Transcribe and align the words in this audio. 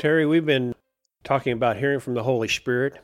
Terry, 0.00 0.24
we've 0.24 0.46
been 0.46 0.74
talking 1.24 1.52
about 1.52 1.76
hearing 1.76 2.00
from 2.00 2.14
the 2.14 2.22
Holy 2.22 2.48
Spirit, 2.48 2.98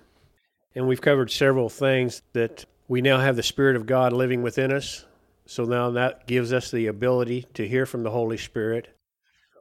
and 0.75 0.88
we've 0.88 1.03
covered 1.03 1.30
several 1.30 1.69
things 1.69 2.22
that 2.32 2.64
we 2.88 3.03
now 3.03 3.19
have 3.19 3.36
the 3.36 3.43
Spirit 3.43 3.77
of 3.77 3.84
God 3.84 4.14
living 4.14 4.43
within 4.43 4.72
us. 4.72 5.04
So 5.45 5.64
now 5.64 5.90
that 5.90 6.27
gives 6.27 6.54
us 6.54 6.71
the 6.71 6.86
ability 6.86 7.48
to 7.53 7.68
hear 7.68 7.85
from 7.85 8.03
the 8.03 8.12
Holy 8.12 8.39
Spirit. 8.39 8.96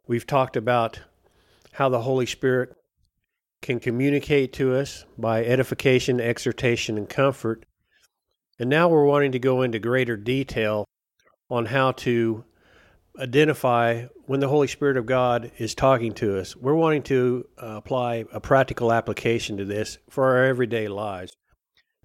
We've 0.07 0.25
talked 0.25 0.55
about 0.55 1.01
how 1.73 1.89
the 1.89 2.03
Holy 2.03 2.25
Spirit 2.25 2.73
can 3.61 3.81
communicate 3.81 4.53
to 4.53 4.73
us 4.73 5.03
by 5.17 5.43
edification, 5.43 6.21
exhortation, 6.21 6.97
and 6.97 7.09
comfort. 7.09 7.65
And 8.59 8.69
now 8.69 8.87
we're 8.87 9.03
wanting 9.03 9.33
to 9.33 9.39
go 9.39 9.61
into 9.61 9.77
greater 9.77 10.15
detail 10.15 10.85
on 11.49 11.65
how 11.65 11.91
to 11.91 12.45
identify 13.19 14.05
when 14.25 14.39
the 14.39 14.47
Holy 14.47 14.67
Spirit 14.67 14.97
of 14.97 15.05
God 15.05 15.51
is 15.57 15.75
talking 15.75 16.13
to 16.15 16.39
us. 16.39 16.55
We're 16.55 16.75
wanting 16.75 17.03
to 17.03 17.47
uh, 17.61 17.67
apply 17.77 18.25
a 18.33 18.39
practical 18.39 18.91
application 18.91 19.57
to 19.57 19.65
this 19.65 19.97
for 20.09 20.25
our 20.25 20.45
everyday 20.45 20.87
lives 20.87 21.31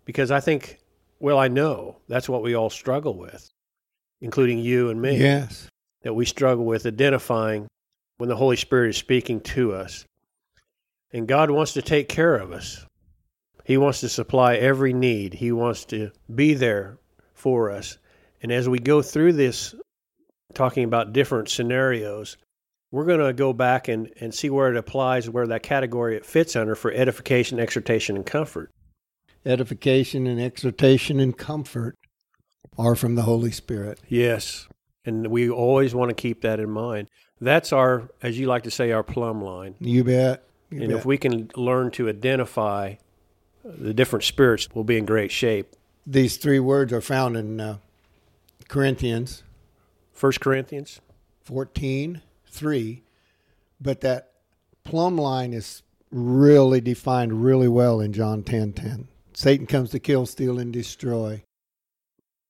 because 0.04 0.30
I 0.30 0.40
think, 0.40 0.78
well, 1.18 1.38
I 1.38 1.48
know 1.48 1.98
that's 2.08 2.28
what 2.28 2.42
we 2.42 2.54
all 2.54 2.70
struggle 2.70 3.16
with, 3.16 3.48
including 4.20 4.58
you 4.58 4.90
and 4.90 5.00
me. 5.00 5.18
Yes. 5.18 5.68
That 6.02 6.14
we 6.14 6.24
struggle 6.24 6.64
with 6.64 6.86
identifying 6.86 7.68
when 8.18 8.28
the 8.28 8.36
Holy 8.36 8.56
Spirit 8.56 8.90
is 8.90 8.96
speaking 8.96 9.40
to 9.40 9.72
us. 9.72 10.04
And 11.12 11.26
God 11.26 11.50
wants 11.50 11.74
to 11.74 11.82
take 11.82 12.08
care 12.08 12.36
of 12.36 12.52
us. 12.52 12.86
He 13.64 13.76
wants 13.76 14.00
to 14.00 14.08
supply 14.08 14.56
every 14.56 14.92
need. 14.92 15.34
He 15.34 15.52
wants 15.52 15.84
to 15.86 16.10
be 16.34 16.54
there 16.54 16.98
for 17.34 17.70
us. 17.70 17.98
And 18.42 18.50
as 18.50 18.68
we 18.68 18.78
go 18.78 19.02
through 19.02 19.34
this, 19.34 19.74
talking 20.54 20.84
about 20.84 21.12
different 21.12 21.48
scenarios, 21.48 22.36
we're 22.90 23.04
going 23.04 23.20
to 23.20 23.32
go 23.32 23.52
back 23.52 23.88
and, 23.88 24.10
and 24.20 24.34
see 24.34 24.50
where 24.50 24.70
it 24.70 24.76
applies, 24.76 25.30
where 25.30 25.46
that 25.46 25.62
category 25.62 26.16
it 26.16 26.26
fits 26.26 26.56
under 26.56 26.74
for 26.74 26.92
edification, 26.92 27.60
exhortation, 27.60 28.16
and 28.16 28.26
comfort. 28.26 28.70
Edification 29.46 30.26
and 30.26 30.40
exhortation 30.40 31.20
and 31.20 31.36
comfort 31.36 31.96
are 32.76 32.94
from 32.94 33.14
the 33.14 33.22
Holy 33.22 33.50
Spirit. 33.50 34.00
Yes. 34.08 34.68
And 35.04 35.28
we 35.28 35.48
always 35.48 35.94
want 35.94 36.10
to 36.10 36.14
keep 36.14 36.42
that 36.42 36.60
in 36.60 36.70
mind. 36.70 37.08
That's 37.40 37.72
our, 37.72 38.10
as 38.22 38.38
you 38.38 38.48
like 38.48 38.64
to 38.64 38.70
say, 38.70 38.92
our 38.92 39.02
plumb 39.02 39.42
line. 39.42 39.76
You 39.80 40.04
bet. 40.04 40.44
You 40.70 40.82
and 40.82 40.90
bet. 40.90 40.98
if 40.98 41.06
we 41.06 41.16
can 41.16 41.50
learn 41.56 41.90
to 41.92 42.08
identify 42.08 42.96
the 43.64 43.94
different 43.94 44.24
spirits, 44.24 44.68
we'll 44.74 44.84
be 44.84 44.98
in 44.98 45.06
great 45.06 45.30
shape. 45.30 45.74
These 46.06 46.36
three 46.36 46.60
words 46.60 46.92
are 46.92 47.00
found 47.00 47.36
in 47.36 47.60
uh, 47.60 47.76
Corinthians 48.68 49.42
First 50.20 50.42
Corinthians 50.42 51.00
14, 51.44 52.20
3. 52.44 53.02
But 53.80 54.02
that 54.02 54.32
plumb 54.84 55.16
line 55.16 55.54
is 55.54 55.82
really 56.10 56.82
defined 56.82 57.42
really 57.42 57.68
well 57.68 58.00
in 58.02 58.12
John 58.12 58.42
10, 58.42 58.74
10. 58.74 59.08
Satan 59.32 59.66
comes 59.66 59.88
to 59.92 59.98
kill, 59.98 60.26
steal, 60.26 60.58
and 60.58 60.74
destroy. 60.74 61.42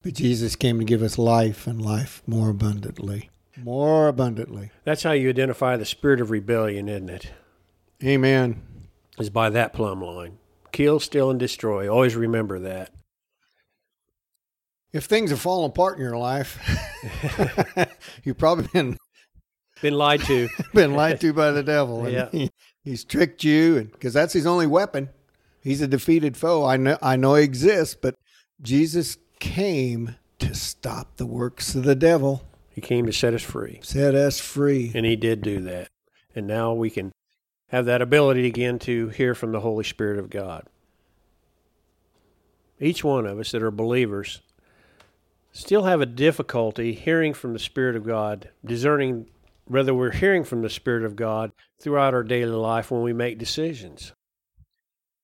But 0.03 0.15
Jesus 0.15 0.57
came 0.57 0.81
to 0.81 0.85
give 0.85 1.01
us 1.01 1.17
life 1.17 1.69
and 1.69 1.81
life 1.81 2.25
more 2.27 2.51
abundantly. 2.51 3.31
More 3.57 4.09
abundantly. 4.09 4.73
That's 4.83 5.05
how 5.05 5.13
you 5.13 5.29
identify 5.29 5.77
the 5.77 5.87
spirit 5.87 6.21
of 6.21 6.33
rebellion, 6.33 6.89
isn't 6.89 7.09
it? 7.09 7.31
Amen. 8.03 8.63
Is 9.17 9.31
by 9.31 9.49
that 9.49 9.75
plumb 9.75 10.03
line. 10.03 10.39
Kill, 10.73 10.99
steal, 10.99 11.31
and 11.31 11.39
destroy. 11.39 11.89
Always 11.89 12.17
remember 12.17 12.59
that. 12.59 12.91
If 14.93 15.05
things 15.05 15.31
have 15.31 15.41
fallen 15.41 15.71
apart 15.71 15.99
in 15.99 16.05
your 16.05 16.17
life, 16.17 16.59
you've 18.25 18.39
probably 18.39 18.67
been 18.73 18.97
Been 19.83 19.95
lied 19.95 20.21
to. 20.23 20.49
been 20.75 20.95
lied 20.95 21.21
to 21.21 21.33
by 21.33 21.53
the 21.53 21.63
devil. 21.63 22.05
And 22.05 22.13
Yeah. 22.13 22.29
he, 22.33 22.51
he's 22.83 23.05
tricked 23.05 23.45
you, 23.45 23.79
and 23.79 23.93
because 23.93 24.13
that's 24.13 24.33
his 24.33 24.47
only 24.47 24.67
weapon. 24.67 25.09
He's 25.63 25.81
a 25.81 25.87
defeated 25.87 26.37
foe. 26.37 26.65
I 26.65 26.77
know. 26.77 26.99
I 27.03 27.17
know 27.17 27.35
he 27.35 27.45
exists, 27.45 27.95
but 28.01 28.15
Jesus 28.63 29.17
came 29.39 30.17
to 30.39 30.55
stop 30.55 31.17
the 31.19 31.27
works 31.27 31.75
of 31.75 31.85
the 31.85 31.95
devil, 31.95 32.43
he 32.71 32.81
came 32.81 33.05
to 33.07 33.13
set 33.13 33.35
us 33.35 33.43
free. 33.43 33.79
set 33.83 34.15
us 34.15 34.41
free. 34.41 34.91
And 34.95 35.05
he 35.05 35.15
did 35.17 35.43
do 35.43 35.61
that. 35.61 35.89
And 36.35 36.47
now 36.47 36.73
we 36.73 36.89
can 36.91 37.13
have 37.69 37.85
that 37.87 38.01
ability 38.03 38.47
again 38.47 38.79
to 38.81 39.09
hear 39.11 39.35
from 39.35 39.53
the 39.53 39.61
Holy 39.61 39.85
Spirit 39.85 40.19
of 40.19 40.31
God. 40.31 40.65
Each 42.81 43.05
one 43.05 43.27
of 43.27 43.39
us 43.39 43.53
that 43.53 43.63
are 43.63 43.71
believers 43.71 44.41
still 45.53 45.85
have 45.85 46.01
a 46.01 46.07
difficulty 46.07 46.93
hearing 46.93 47.35
from 47.35 47.53
the 47.53 47.59
Spirit 47.59 47.97
of 47.97 48.05
God, 48.05 48.51
discerning 48.65 49.27
whether 49.65 49.95
we're 49.95 50.13
hearing 50.13 50.45
from 50.45 50.63
the 50.63 50.71
Spirit 50.71 51.05
of 51.05 51.17
God 51.17 51.53
throughout 51.81 52.15
our 52.15 52.23
daily 52.23 52.51
life 52.53 52.91
when 52.91 53.03
we 53.03 53.13
make 53.13 53.39
decisions. 53.39 54.13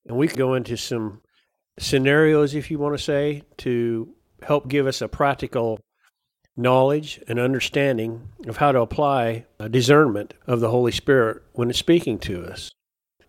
And 0.05 0.17
we 0.17 0.27
can 0.27 0.37
go 0.37 0.53
into 0.53 0.77
some 0.77 1.21
scenarios, 1.77 2.55
if 2.55 2.71
you 2.71 2.79
want 2.79 2.97
to 2.97 3.03
say, 3.03 3.43
to 3.57 4.13
help 4.41 4.67
give 4.67 4.87
us 4.87 5.01
a 5.01 5.07
practical 5.07 5.79
knowledge 6.55 7.21
and 7.27 7.39
understanding 7.39 8.29
of 8.47 8.57
how 8.57 8.71
to 8.71 8.79
apply 8.79 9.45
a 9.59 9.69
discernment 9.69 10.33
of 10.47 10.59
the 10.59 10.69
Holy 10.69 10.91
Spirit 10.91 11.43
when 11.53 11.69
it's 11.69 11.79
speaking 11.79 12.17
to 12.19 12.45
us. 12.45 12.71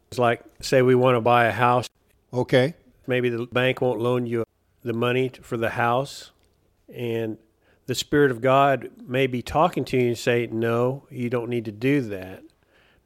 It's 0.09 0.19
like, 0.19 0.43
say, 0.61 0.81
we 0.81 0.95
want 0.95 1.17
to 1.17 1.21
buy 1.21 1.47
a 1.47 1.53
house. 1.53 1.89
Okay. 2.33 2.75
Maybe 3.07 3.29
the 3.29 3.47
bank 3.47 3.81
won't 3.81 4.01
loan 4.01 4.27
you 4.27 4.45
the 4.83 4.93
money 4.93 5.31
for 5.43 5.57
the 5.57 5.71
house, 5.71 6.31
and 6.93 7.39
the 7.87 7.95
Spirit 7.95 8.31
of 8.31 8.41
God 8.41 8.91
may 9.07 9.27
be 9.27 9.43
talking 9.43 9.85
to 9.87 9.97
you 9.97 10.09
and 10.09 10.19
say, 10.19 10.47
No, 10.47 11.07
you 11.11 11.31
don't 11.31 11.49
need 11.49 11.65
to 11.65 11.73
do 11.73 12.03
that. 12.03 12.43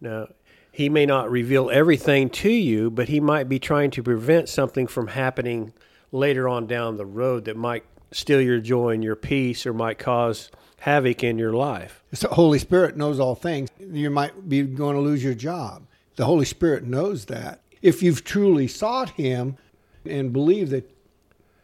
Now, 0.01 0.29
He 0.71 0.89
may 0.89 1.07
not 1.07 1.31
reveal 1.31 1.71
everything 1.71 2.31
to 2.31 2.51
you, 2.51 2.91
but 2.91 3.09
He 3.09 3.21
might 3.21 3.49
be 3.49 3.59
trying 3.59 3.91
to 3.93 4.03
prevent 4.03 4.49
something 4.49 4.87
from 4.87 5.09
happening 5.09 5.73
later 6.11 6.49
on 6.49 6.67
down 6.67 6.97
the 6.97 7.07
road 7.07 7.45
that 7.45 7.57
might 7.57 7.85
steal 8.11 8.41
your 8.41 8.61
joy 8.61 8.91
and 8.91 9.05
your 9.05 9.17
peace 9.17 9.65
or 9.67 9.73
might 9.73 9.99
cause 9.99 10.51
havoc 10.81 11.23
in 11.23 11.39
your 11.39 11.53
life. 11.53 12.03
The 12.11 12.29
Holy 12.29 12.59
Spirit 12.59 12.97
knows 12.97 13.21
all 13.21 13.35
things. 13.35 13.71
You 13.79 14.11
might 14.11 14.49
be 14.49 14.63
going 14.63 14.97
to 14.97 15.01
lose 15.01 15.23
your 15.23 15.35
job. 15.35 15.87
The 16.17 16.25
Holy 16.25 16.45
Spirit 16.45 16.85
knows 16.85 17.27
that. 17.27 17.61
If 17.81 18.03
you've 18.03 18.25
truly 18.25 18.67
sought 18.67 19.11
Him 19.11 19.57
and 20.05 20.33
believe 20.33 20.71
that 20.71 20.91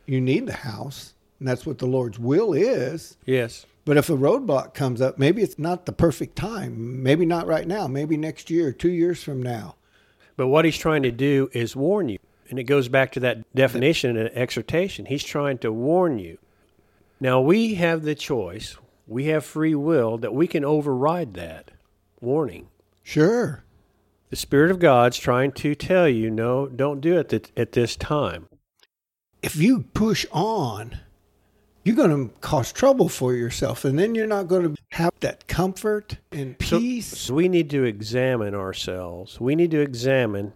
you 0.06 0.20
need 0.20 0.46
the 0.46 0.54
house, 0.54 1.14
and 1.38 1.48
that's 1.48 1.66
what 1.66 1.78
the 1.78 1.86
Lord's 1.86 2.18
will 2.18 2.52
is, 2.52 3.16
Yes. 3.24 3.66
But 3.88 3.96
if 3.96 4.10
a 4.10 4.16
roadblock 4.16 4.74
comes 4.74 5.00
up, 5.00 5.18
maybe 5.18 5.40
it's 5.40 5.58
not 5.58 5.86
the 5.86 5.92
perfect 5.92 6.36
time. 6.36 7.02
Maybe 7.02 7.24
not 7.24 7.46
right 7.46 7.66
now. 7.66 7.86
Maybe 7.86 8.18
next 8.18 8.50
year, 8.50 8.70
two 8.70 8.90
years 8.90 9.22
from 9.22 9.42
now. 9.42 9.76
But 10.36 10.48
what 10.48 10.66
he's 10.66 10.76
trying 10.76 11.04
to 11.04 11.10
do 11.10 11.48
is 11.54 11.74
warn 11.74 12.10
you. 12.10 12.18
And 12.50 12.58
it 12.58 12.64
goes 12.64 12.88
back 12.88 13.12
to 13.12 13.20
that 13.20 13.38
definition 13.54 14.18
and 14.18 14.28
exhortation. 14.36 15.06
He's 15.06 15.24
trying 15.24 15.56
to 15.60 15.72
warn 15.72 16.18
you. 16.18 16.36
Now, 17.18 17.40
we 17.40 17.76
have 17.76 18.02
the 18.02 18.14
choice, 18.14 18.76
we 19.06 19.24
have 19.28 19.42
free 19.42 19.74
will 19.74 20.18
that 20.18 20.34
we 20.34 20.46
can 20.46 20.66
override 20.66 21.32
that 21.34 21.70
warning. 22.20 22.68
Sure. 23.02 23.64
The 24.28 24.36
Spirit 24.36 24.70
of 24.70 24.80
God's 24.80 25.16
trying 25.16 25.52
to 25.52 25.74
tell 25.74 26.06
you, 26.06 26.30
no, 26.30 26.66
don't 26.66 27.00
do 27.00 27.16
it 27.16 27.50
at 27.56 27.72
this 27.72 27.96
time. 27.96 28.48
If 29.42 29.56
you 29.56 29.84
push 29.94 30.26
on, 30.30 30.98
you're 31.88 31.96
going 31.96 32.28
to 32.28 32.34
cause 32.40 32.70
trouble 32.70 33.08
for 33.08 33.32
yourself, 33.32 33.82
and 33.82 33.98
then 33.98 34.14
you're 34.14 34.26
not 34.26 34.46
going 34.46 34.74
to 34.74 34.82
have 34.90 35.12
that 35.20 35.48
comfort 35.48 36.18
and 36.30 36.58
peace. 36.58 37.06
So, 37.06 37.32
we 37.32 37.48
need 37.48 37.70
to 37.70 37.84
examine 37.84 38.54
ourselves. 38.54 39.40
We 39.40 39.56
need 39.56 39.70
to 39.70 39.80
examine 39.80 40.52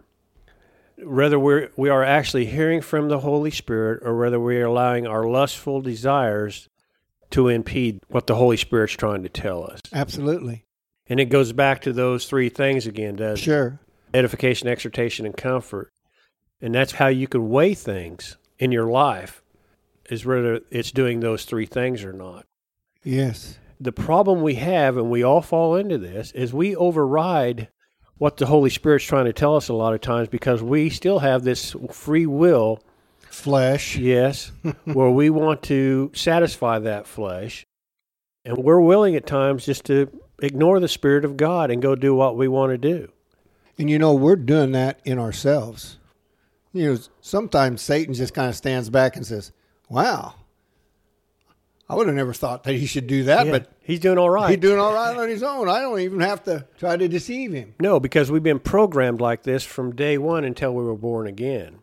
whether 0.99 1.39
we're, 1.39 1.71
we 1.75 1.89
are 1.89 2.05
actually 2.05 2.45
hearing 2.45 2.83
from 2.83 3.09
the 3.09 3.21
Holy 3.21 3.51
Spirit 3.51 4.03
or 4.05 4.19
whether 4.19 4.39
we 4.39 4.59
are 4.59 4.67
allowing 4.67 5.07
our 5.07 5.25
lustful 5.25 5.81
desires 5.81 6.69
to 7.31 7.49
impede 7.49 8.01
what 8.09 8.27
the 8.27 8.35
Holy 8.35 8.59
Spirit's 8.59 8.93
trying 8.93 9.23
to 9.23 9.31
tell 9.31 9.65
us. 9.65 9.81
Absolutely. 9.91 10.67
And 11.09 11.19
it 11.19 11.27
goes 11.27 11.53
back 11.53 11.81
to 11.83 11.95
those 11.95 12.27
three 12.27 12.51
things 12.51 12.87
again, 12.87 13.17
does 13.17 13.39
it? 13.39 13.43
Sure. 13.43 13.81
Edification, 14.13 14.69
exhortation, 14.69 15.25
and 15.25 15.35
comfort. 15.35 15.91
And 16.61 16.75
that's 16.75 16.93
how 16.93 17.09
you 17.09 17.27
can 17.27 17.49
weigh 17.49 17.73
things 17.73 18.37
in 18.59 18.71
your 18.71 18.87
life, 18.87 19.42
is 20.13 20.27
whether 20.27 20.61
it's 20.71 20.93
doing 20.93 21.21
those 21.21 21.47
three 21.47 21.65
things 21.65 22.05
or 22.05 22.13
not. 22.13 22.45
Yes. 23.03 23.59
The 23.81 23.93
problem 23.93 24.43
we 24.43 24.57
have, 24.57 24.99
and 24.99 25.11
we 25.11 25.23
all 25.23 25.41
fall 25.41 25.75
into 25.75 25.97
this, 25.97 26.33
is 26.33 26.53
we 26.53 26.77
override 26.77 27.69
what 28.19 28.37
the 28.37 28.45
Holy 28.45 28.69
Spirit's 28.69 29.07
trying 29.07 29.25
to 29.25 29.33
tell 29.33 29.57
us 29.57 29.71
a 29.71 29.75
lot 29.75 29.95
of 29.95 30.03
times 30.03 30.29
because 30.29 30.63
we 30.63 30.91
still 30.91 31.21
have 31.21 31.43
this 31.43 31.75
free 31.91 32.27
will, 32.27 32.81
Flesh. 33.23 33.97
yes, 33.97 34.53
where 34.85 35.11
we 35.11 35.31
want 35.31 35.63
to 35.65 36.13
satisfy 36.15 36.79
that 36.79 37.07
flesh. 37.07 37.65
And 38.45 38.59
we're 38.59 38.81
willing 38.81 39.17
at 39.17 39.27
times 39.27 39.65
just 39.65 39.87
to 39.87 40.11
ignore 40.43 40.79
the 40.79 40.89
Spirit 40.89 41.25
of 41.25 41.39
God 41.39 41.71
and 41.71 41.81
go 41.81 41.95
do 41.95 42.15
what 42.15 42.37
we 42.37 42.49
want 42.49 42.73
to 42.73 42.79
do. 42.79 43.11
And 43.79 43.89
you 43.89 43.99
know, 43.99 44.13
we're 44.13 44.37
doing 44.37 44.73
that 44.73 45.01
in 45.07 45.19
ourselves. 45.19 45.99
You 46.75 46.93
know, 46.93 46.99
sometimes 47.23 47.81
Satan 47.81 48.13
just 48.13 48.35
kind 48.35 48.51
of 48.51 48.57
stands 48.57 48.91
back 48.91 49.17
and 49.17 49.27
says, 49.27 49.53
Wow, 49.89 50.35
I 51.89 51.95
would 51.95 52.07
have 52.07 52.17
never 52.17 52.33
thought 52.33 52.65
that 52.65 52.75
he 52.75 52.87
should 52.87 53.07
do 53.07 53.25
that, 53.25 53.47
Yeah, 53.47 53.53
but 53.53 53.73
he's 53.83 54.01
doing 54.01 54.17
all 54.19 54.31
right. 54.31 54.51
he's 54.51 54.59
doing 54.59 54.79
all 54.79 54.95
right 54.95 55.17
on 55.17 55.29
his 55.29 55.43
own. 55.43 55.69
I 55.69 55.81
don't 55.81 56.01
even 56.01 56.21
have 56.21 56.43
to 56.45 56.67
try 56.79 56.97
to 56.97 57.09
deceive 57.09 57.53
him. 57.53 57.75
no, 57.81 58.01
because 58.01 58.31
we've 58.31 58.43
been 58.43 58.61
programmed 58.61 59.21
like 59.21 59.43
this 59.43 59.65
from 59.65 59.95
day 59.95 60.17
one 60.19 60.45
until 60.45 60.75
we 60.75 60.83
were 60.85 60.97
born 60.97 61.27
again. 61.27 61.79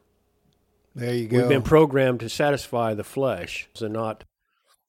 There 0.95 1.13
you 1.13 1.27
go. 1.27 1.37
We've 1.39 1.49
been 1.49 1.61
programmed 1.61 2.19
to 2.21 2.29
satisfy 2.29 2.93
the 2.95 3.03
flesh 3.03 3.69
and 3.79 3.93
not 3.93 4.23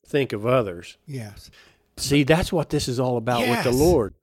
think 0.07 0.33
of 0.33 0.47
others. 0.47 0.97
yes. 1.07 1.51
See, 1.97 2.23
that's 2.25 2.51
what 2.51 2.71
this 2.71 2.89
is 2.89 2.99
all 2.99 3.19
about 3.19 3.43
with 3.47 3.63
the 3.63 3.71
Lord. 3.73 4.15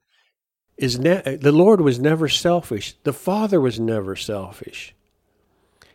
Is 0.77 0.97
ne- 0.97 1.37
the 1.39 1.51
Lord 1.51 1.79
was 1.79 1.99
never 1.99 2.27
selfish. 2.27 2.95
The 3.03 3.13
Father 3.13 3.61
was 3.61 3.79
never 3.79 4.15
selfish. 4.15 4.95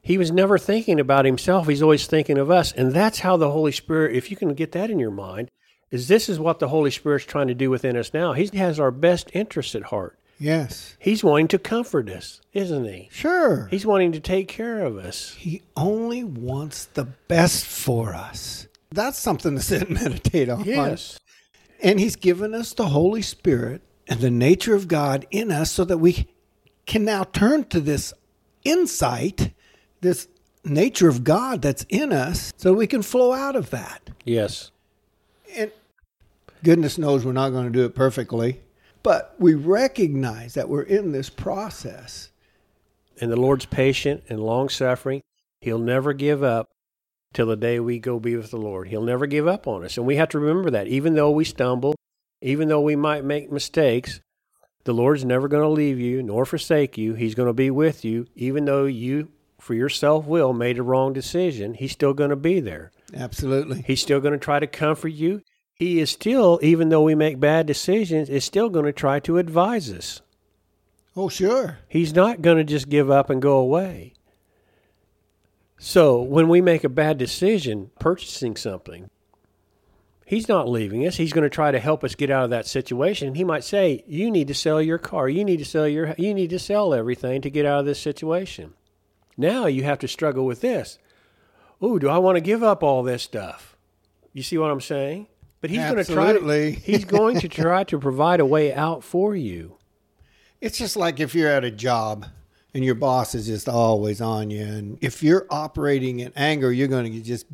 He 0.02 0.18
was 0.18 0.32
never 0.32 0.58
thinking 0.58 0.98
about 0.98 1.24
himself. 1.24 1.68
He's 1.68 1.82
always 1.82 2.06
thinking 2.06 2.36
of 2.36 2.50
us. 2.50 2.72
And 2.72 2.92
that's 2.92 3.20
how 3.20 3.36
the 3.36 3.50
Holy 3.50 3.72
Spirit, 3.72 4.16
if 4.16 4.30
you 4.30 4.36
can 4.36 4.54
get 4.54 4.72
that 4.72 4.90
in 4.90 4.98
your 4.98 5.12
mind, 5.12 5.48
is 5.90 6.08
this 6.08 6.28
is 6.28 6.40
what 6.40 6.58
the 6.58 6.68
Holy 6.68 6.90
Spirit's 6.90 7.24
trying 7.24 7.48
to 7.48 7.54
do 7.54 7.70
within 7.70 7.96
us 7.96 8.12
now. 8.12 8.32
He 8.32 8.56
has 8.56 8.80
our 8.80 8.90
best 8.90 9.30
interests 9.32 9.74
at 9.74 9.84
heart. 9.84 10.18
Yes. 10.38 10.96
He's 10.98 11.22
wanting 11.22 11.46
to 11.48 11.58
comfort 11.58 12.08
us, 12.10 12.40
isn't 12.52 12.84
he? 12.84 13.08
Sure. 13.12 13.68
He's 13.70 13.86
wanting 13.86 14.10
to 14.12 14.20
take 14.20 14.48
care 14.48 14.84
of 14.84 14.96
us. 14.96 15.34
He 15.34 15.62
only 15.76 16.24
wants 16.24 16.86
the 16.86 17.04
best 17.04 17.64
for 17.64 18.12
us. 18.12 18.66
That's 18.90 19.18
something 19.18 19.54
to 19.54 19.62
sit 19.62 19.88
and 19.88 19.94
meditate 20.02 20.48
on. 20.48 20.64
Yes. 20.64 21.20
And 21.80 22.00
He's 22.00 22.16
given 22.16 22.54
us 22.54 22.72
the 22.72 22.88
Holy 22.88 23.22
Spirit 23.22 23.82
and 24.08 24.18
the 24.18 24.30
nature 24.32 24.74
of 24.74 24.88
God 24.88 25.26
in 25.30 25.52
us 25.52 25.70
so 25.70 25.84
that 25.84 25.98
we 25.98 26.26
can 26.86 27.04
now 27.04 27.22
turn 27.22 27.64
to 27.66 27.80
this 27.80 28.12
insight, 28.64 29.52
this 30.02 30.28
nature 30.64 31.08
of 31.08 31.24
God 31.24 31.62
that's 31.62 31.86
in 31.88 32.12
us, 32.12 32.52
so 32.58 32.74
we 32.74 32.86
can 32.86 33.02
flow 33.02 33.32
out 33.32 33.56
of 33.56 33.70
that. 33.70 34.10
Yes. 34.24 34.70
And 35.56 35.72
goodness 36.62 36.98
knows 36.98 37.24
we're 37.24 37.32
not 37.32 37.50
going 37.50 37.66
to 37.66 37.72
do 37.72 37.84
it 37.84 37.94
perfectly, 37.94 38.60
but 39.02 39.34
we 39.38 39.54
recognize 39.54 40.54
that 40.54 40.68
we're 40.68 40.82
in 40.82 41.12
this 41.12 41.30
process. 41.30 42.30
And 43.20 43.30
the 43.30 43.36
Lord's 43.36 43.66
patient 43.66 44.24
and 44.28 44.40
long 44.40 44.68
suffering. 44.68 45.22
He'll 45.60 45.78
never 45.78 46.12
give 46.12 46.42
up 46.42 46.68
till 47.32 47.46
the 47.46 47.56
day 47.56 47.80
we 47.80 47.98
go 47.98 48.18
be 48.18 48.36
with 48.36 48.50
the 48.50 48.56
Lord. 48.56 48.88
He'll 48.88 49.02
never 49.02 49.26
give 49.26 49.46
up 49.46 49.66
on 49.66 49.84
us. 49.84 49.96
And 49.96 50.06
we 50.06 50.16
have 50.16 50.28
to 50.30 50.38
remember 50.38 50.70
that. 50.70 50.88
Even 50.88 51.14
though 51.14 51.30
we 51.30 51.44
stumble, 51.44 51.94
even 52.40 52.68
though 52.68 52.80
we 52.80 52.96
might 52.96 53.24
make 53.24 53.50
mistakes, 53.50 54.20
the 54.84 54.92
Lord's 54.92 55.24
never 55.24 55.46
going 55.48 55.62
to 55.62 55.68
leave 55.68 56.00
you 56.00 56.22
nor 56.22 56.44
forsake 56.44 56.98
you. 56.98 57.14
He's 57.14 57.34
going 57.34 57.48
to 57.48 57.52
be 57.52 57.70
with 57.70 58.04
you. 58.04 58.26
Even 58.34 58.64
though 58.64 58.86
you, 58.86 59.28
for 59.62 59.74
your 59.74 59.88
self 59.88 60.26
will, 60.26 60.52
made 60.52 60.76
a 60.76 60.82
wrong 60.82 61.12
decision, 61.12 61.74
He's 61.74 61.92
still 61.92 62.14
going 62.14 62.30
to 62.30 62.36
be 62.36 62.58
there. 62.58 62.90
Absolutely. 63.14 63.82
He's 63.86 64.02
still 64.02 64.20
going 64.20 64.32
to 64.32 64.38
try 64.38 64.58
to 64.58 64.66
comfort 64.66 65.10
you. 65.10 65.42
He 65.72 66.00
is 66.00 66.10
still, 66.10 66.58
even 66.62 66.88
though 66.88 67.02
we 67.02 67.14
make 67.14 67.38
bad 67.38 67.66
decisions, 67.66 68.28
is 68.28 68.44
still 68.44 68.68
going 68.68 68.86
to 68.86 68.92
try 68.92 69.20
to 69.20 69.38
advise 69.38 69.90
us. 69.92 70.20
Oh, 71.16 71.28
sure. 71.28 71.78
He's 71.88 72.12
not 72.12 72.42
going 72.42 72.56
to 72.56 72.64
just 72.64 72.88
give 72.88 73.10
up 73.10 73.30
and 73.30 73.40
go 73.40 73.58
away. 73.58 74.14
So 75.78 76.20
when 76.22 76.48
we 76.48 76.60
make 76.60 76.82
a 76.82 76.88
bad 76.88 77.16
decision 77.18 77.90
purchasing 78.00 78.56
something, 78.56 79.10
he's 80.26 80.48
not 80.48 80.68
leaving 80.68 81.06
us. 81.06 81.16
He's 81.16 81.32
going 81.32 81.42
to 81.44 81.50
try 81.50 81.70
to 81.70 81.78
help 81.78 82.02
us 82.02 82.14
get 82.14 82.30
out 82.30 82.44
of 82.44 82.50
that 82.50 82.66
situation. 82.66 83.34
He 83.34 83.44
might 83.44 83.64
say, 83.64 84.02
"You 84.06 84.30
need 84.30 84.48
to 84.48 84.54
sell 84.54 84.82
your 84.82 84.98
car. 84.98 85.28
You 85.28 85.44
need 85.44 85.58
to 85.58 85.64
sell 85.64 85.86
your. 85.86 86.14
You 86.18 86.34
need 86.34 86.50
to 86.50 86.58
sell 86.58 86.94
everything 86.94 87.42
to 87.42 87.50
get 87.50 87.66
out 87.66 87.80
of 87.80 87.86
this 87.86 88.00
situation." 88.00 88.74
Now 89.36 89.66
you 89.66 89.84
have 89.84 89.98
to 90.00 90.08
struggle 90.08 90.46
with 90.46 90.60
this. 90.60 90.98
Oh, 91.80 91.98
do 91.98 92.08
I 92.08 92.18
want 92.18 92.36
to 92.36 92.40
give 92.40 92.62
up 92.62 92.82
all 92.82 93.02
this 93.02 93.22
stuff? 93.22 93.76
You 94.32 94.42
see 94.42 94.58
what 94.58 94.70
I'm 94.70 94.80
saying? 94.80 95.26
But 95.60 95.70
he's 95.70 95.80
going 95.80 96.04
to 96.04 96.04
try. 96.04 96.32
To, 96.32 96.70
he's 96.84 97.04
going 97.04 97.40
to 97.40 97.48
try 97.48 97.84
to 97.84 97.98
provide 97.98 98.40
a 98.40 98.46
way 98.46 98.72
out 98.72 99.04
for 99.04 99.34
you. 99.34 99.76
It's 100.60 100.78
just 100.78 100.96
like 100.96 101.20
if 101.20 101.34
you're 101.34 101.50
at 101.50 101.64
a 101.64 101.70
job 101.70 102.26
and 102.74 102.84
your 102.84 102.94
boss 102.94 103.34
is 103.34 103.46
just 103.46 103.68
always 103.68 104.20
on 104.20 104.50
you. 104.50 104.62
And 104.62 104.98
if 105.00 105.22
you're 105.22 105.46
operating 105.50 106.20
in 106.20 106.32
anger, 106.36 106.72
you're 106.72 106.88
going 106.88 107.12
to 107.12 107.20
just 107.20 107.46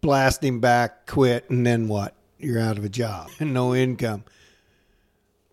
blast 0.00 0.42
him 0.42 0.60
back, 0.60 1.06
quit, 1.06 1.48
and 1.50 1.66
then 1.66 1.88
what? 1.88 2.14
You're 2.38 2.60
out 2.60 2.78
of 2.78 2.84
a 2.84 2.88
job 2.88 3.30
and 3.38 3.54
no 3.54 3.74
income. 3.74 4.24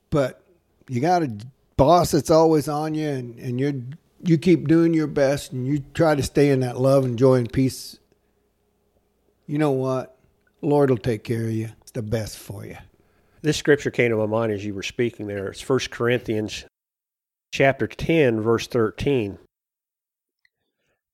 But 0.09 0.41
you 0.87 1.01
got 1.01 1.21
a 1.21 1.31
boss 1.77 2.11
that's 2.11 2.31
always 2.31 2.67
on 2.67 2.95
you 2.95 3.07
and, 3.07 3.37
and 3.39 3.59
you're 3.59 3.73
you 4.23 4.37
keep 4.37 4.67
doing 4.67 4.93
your 4.93 5.07
best 5.07 5.51
and 5.51 5.67
you 5.67 5.83
try 5.93 6.15
to 6.15 6.23
stay 6.23 6.49
in 6.49 6.59
that 6.61 6.79
love 6.79 7.05
and 7.05 7.17
joy 7.17 7.35
and 7.35 7.51
peace. 7.51 7.97
You 9.47 9.57
know 9.57 9.71
what? 9.71 10.17
Lord 10.61 10.89
will 10.89 10.97
take 10.97 11.23
care 11.23 11.43
of 11.43 11.51
you. 11.51 11.69
It's 11.81 11.91
the 11.91 12.01
best 12.01 12.37
for 12.37 12.65
you. 12.65 12.77
This 13.41 13.57
scripture 13.57 13.91
came 13.91 14.11
to 14.11 14.17
my 14.17 14.25
mind 14.25 14.51
as 14.51 14.65
you 14.65 14.73
were 14.73 14.83
speaking 14.83 15.27
there. 15.27 15.47
It's 15.47 15.67
1 15.67 15.79
Corinthians 15.91 16.65
chapter 17.51 17.87
10 17.87 18.41
verse 18.41 18.67
13. 18.67 19.37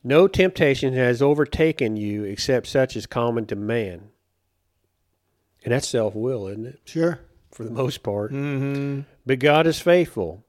No 0.04 0.28
temptation 0.28 0.94
has 0.94 1.22
overtaken 1.22 1.98
you 1.98 2.24
except 2.24 2.68
such 2.68 2.96
as 2.96 3.08
common 3.08 3.46
to 3.48 3.56
man. 3.56 4.10
And 5.63 5.74
that's 5.74 5.88
self-will, 5.88 6.48
isn't 6.48 6.66
it? 6.68 6.80
Sure. 6.86 7.19
For 7.51 7.63
the 7.63 7.72
most 7.72 8.04
part. 8.04 8.31
Mm-hmm. 8.31 9.01
But 9.25 9.40
God 9.40 9.66
is 9.66 9.80
faithful, 9.80 10.45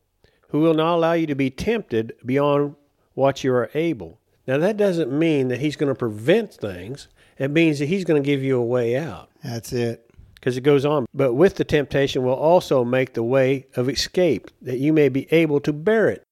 who 0.56 0.62
will 0.62 0.73
not 0.73 0.94
allow 0.94 1.12
you 1.12 1.26
to 1.26 1.35
be 1.35 1.50
tempted 1.50 2.14
beyond 2.25 2.75
what 3.12 3.44
you 3.44 3.53
are 3.53 3.70
able. 3.75 4.19
Now 4.47 4.56
that 4.56 4.79
doesn't 4.79 5.12
mean 5.12 5.49
that 5.49 5.61
he's 5.61 5.76
going 5.76 5.93
to 5.93 5.99
prevent 5.99 6.55
things. 6.55 7.08
It 7.37 7.50
means 7.50 7.79
that 7.79 7.87
he's 7.87 8.05
going 8.05 8.23
to 8.23 8.26
give 8.26 8.43
you 8.43 8.56
a 8.56 8.64
way 8.64 8.97
out 8.97 9.29
That's 9.44 9.70
it. 9.75 10.11
because 10.37 10.56
it 10.56 10.62
goes 10.62 10.87
on. 10.87 11.05
But 11.12 11.35
with 11.35 11.56
the 11.56 11.64
temptation 11.64 12.23
will 12.23 12.32
also 12.32 12.85
make 12.85 13.12
the 13.12 13.23
way 13.23 13.67
of 13.76 13.91
escape, 13.91 14.50
that 14.62 14.79
you 14.79 14.94
may 14.94 15.11
be 15.11 15.31
able 15.31 15.61
to 15.61 15.75
bear 15.75 16.08
it. 16.08 16.23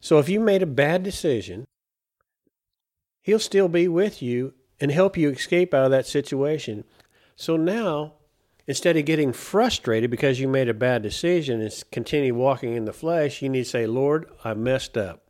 So 0.00 0.20
if 0.20 0.28
you 0.28 0.38
made 0.38 0.62
a 0.62 0.66
bad 0.66 1.02
decision, 1.02 1.64
he'll 3.22 3.40
still 3.40 3.66
be 3.66 3.88
with 3.88 4.22
you 4.22 4.54
and 4.78 4.92
help 4.92 5.16
you 5.16 5.30
escape 5.30 5.74
out 5.74 5.86
of 5.86 5.90
that 5.90 6.06
situation. 6.06 6.84
So 7.34 7.56
now, 7.56 8.12
instead 8.66 8.96
of 8.96 9.04
getting 9.04 9.32
frustrated 9.32 10.10
because 10.10 10.40
you 10.40 10.48
made 10.48 10.68
a 10.68 10.74
bad 10.74 11.02
decision 11.02 11.60
and 11.60 11.84
continue 11.92 12.34
walking 12.34 12.74
in 12.74 12.84
the 12.84 12.92
flesh, 12.92 13.42
you 13.42 13.48
need 13.48 13.64
to 13.64 13.70
say, 13.70 13.86
Lord, 13.86 14.26
I 14.44 14.54
messed 14.54 14.96
up. 14.96 15.22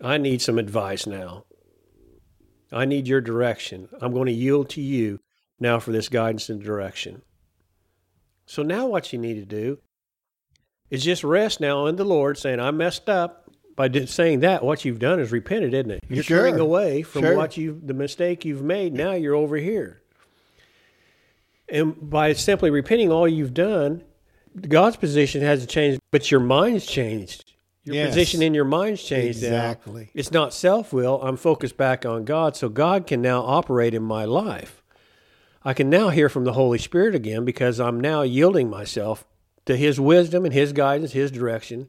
I 0.00 0.18
need 0.18 0.42
some 0.42 0.58
advice 0.58 1.06
now. 1.06 1.44
I 2.72 2.84
need 2.84 3.06
your 3.08 3.20
direction. 3.20 3.88
I'm 4.00 4.12
going 4.12 4.26
to 4.26 4.32
yield 4.32 4.68
to 4.70 4.80
you 4.80 5.20
now 5.58 5.78
for 5.78 5.92
this 5.92 6.08
guidance 6.08 6.48
and 6.50 6.62
direction. 6.62 7.22
So 8.44 8.62
now 8.62 8.86
what 8.86 9.12
you 9.12 9.18
need 9.18 9.34
to 9.34 9.44
do 9.46 9.78
is 10.90 11.02
just 11.04 11.24
rest 11.24 11.60
now 11.60 11.86
in 11.86 11.96
the 11.96 12.04
Lord, 12.04 12.38
saying, 12.38 12.60
I 12.60 12.70
messed 12.70 13.08
up. 13.08 13.42
By 13.74 13.90
saying 14.06 14.40
that, 14.40 14.62
what 14.64 14.86
you've 14.86 14.98
done 14.98 15.20
is 15.20 15.30
repented, 15.32 15.74
isn't 15.74 15.90
it? 15.90 16.00
You're 16.08 16.22
Sure. 16.22 16.38
turning 16.46 16.60
away 16.60 17.02
from 17.02 17.20
Sure. 17.22 17.36
what 17.36 17.58
you 17.58 17.78
the 17.84 17.92
mistake 17.92 18.42
you've 18.46 18.62
made. 18.62 18.94
Now 18.94 19.12
you're 19.12 19.34
over 19.34 19.56
here. 19.58 20.00
And 21.68 22.10
by 22.10 22.32
simply 22.34 22.70
repenting 22.70 23.10
all 23.10 23.26
you've 23.26 23.54
done, 23.54 24.02
God's 24.68 24.96
position 24.96 25.42
hasn't 25.42 25.70
changed, 25.70 26.00
but 26.10 26.30
your 26.30 26.40
mind's 26.40 26.86
changed. 26.86 27.52
Your 27.84 27.94
Yes. 27.96 28.08
position 28.08 28.42
in 28.42 28.52
your 28.54 28.64
mind's 28.64 29.02
changed 29.02 29.42
now. 29.42 29.48
Exactly. 29.48 30.10
It's 30.14 30.32
not 30.32 30.52
self 30.54 30.92
will. 30.92 31.20
I'm 31.22 31.36
focused 31.36 31.76
back 31.76 32.04
on 32.06 32.24
God, 32.24 32.56
so 32.56 32.68
God 32.68 33.06
can 33.06 33.20
now 33.22 33.42
operate 33.42 33.94
in 33.94 34.02
my 34.02 34.24
life. 34.24 34.82
I 35.64 35.72
can 35.74 35.90
now 35.90 36.08
hear 36.10 36.28
from 36.28 36.44
the 36.44 36.52
Holy 36.54 36.78
Spirit 36.78 37.14
again 37.14 37.44
because 37.44 37.78
I'm 37.80 38.00
now 38.00 38.22
yielding 38.22 38.70
myself 38.70 39.24
to 39.66 39.76
His 39.76 39.98
wisdom 40.00 40.44
and 40.44 40.54
His 40.54 40.72
guidance, 40.72 41.12
His 41.12 41.30
direction, 41.30 41.88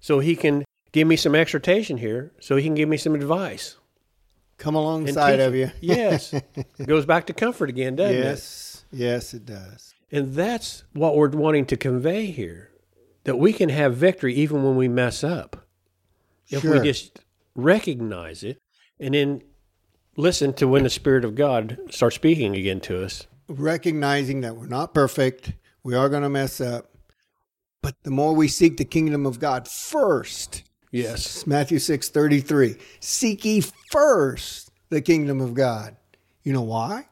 so 0.00 0.20
He 0.20 0.36
can 0.36 0.64
give 0.92 1.06
me 1.08 1.16
some 1.16 1.34
exhortation 1.34 1.96
here, 1.98 2.32
so 2.40 2.56
He 2.56 2.64
can 2.64 2.74
give 2.74 2.88
me 2.88 2.96
some 2.98 3.14
advice. 3.14 3.76
Come 4.58 4.74
alongside 4.74 5.40
of 5.40 5.54
you. 5.54 5.70
yes. 5.80 6.32
It 6.78 6.86
goes 6.86 7.04
back 7.04 7.26
to 7.26 7.34
comfort 7.34 7.68
again, 7.68 7.96
doesn't 7.96 8.16
it? 8.16 8.20
yes. 8.24 8.65
Yes, 8.90 9.34
it 9.34 9.46
does. 9.46 9.94
And 10.10 10.34
that's 10.34 10.84
what 10.92 11.16
we're 11.16 11.28
wanting 11.28 11.66
to 11.66 11.76
convey 11.76 12.26
here 12.26 12.70
that 13.24 13.38
we 13.38 13.52
can 13.52 13.68
have 13.68 13.96
victory 13.96 14.34
even 14.34 14.62
when 14.62 14.76
we 14.76 14.86
mess 14.86 15.24
up. 15.24 15.66
If 16.48 16.62
we 16.62 16.78
just 16.80 17.20
recognize 17.56 18.44
it 18.44 18.60
and 19.00 19.14
then 19.14 19.42
listen 20.16 20.52
to 20.54 20.68
when 20.68 20.84
the 20.84 20.90
Spirit 20.90 21.24
of 21.24 21.34
God 21.34 21.78
starts 21.90 22.14
speaking 22.14 22.54
again 22.54 22.80
to 22.82 23.02
us. 23.02 23.26
Recognizing 23.48 24.42
that 24.42 24.56
we're 24.56 24.66
not 24.68 24.94
perfect, 24.94 25.54
we 25.82 25.94
are 25.96 26.08
going 26.08 26.22
to 26.22 26.28
mess 26.28 26.60
up. 26.60 26.92
But 27.82 27.96
the 28.04 28.12
more 28.12 28.32
we 28.32 28.46
seek 28.46 28.76
the 28.76 28.84
kingdom 28.84 29.26
of 29.26 29.40
God 29.40 29.66
first, 29.66 30.62
Yes. 30.92 31.46
Matthew 31.46 31.78
six 31.78 32.08
thirty 32.08 32.40
three. 32.40 32.76
Seek 33.00 33.44
ye 33.44 33.62
first 33.90 34.70
the 34.88 35.02
kingdom 35.02 35.40
of 35.40 35.52
God. 35.52 35.96
You 36.42 36.52
know 36.52 36.62
why? 36.62 37.08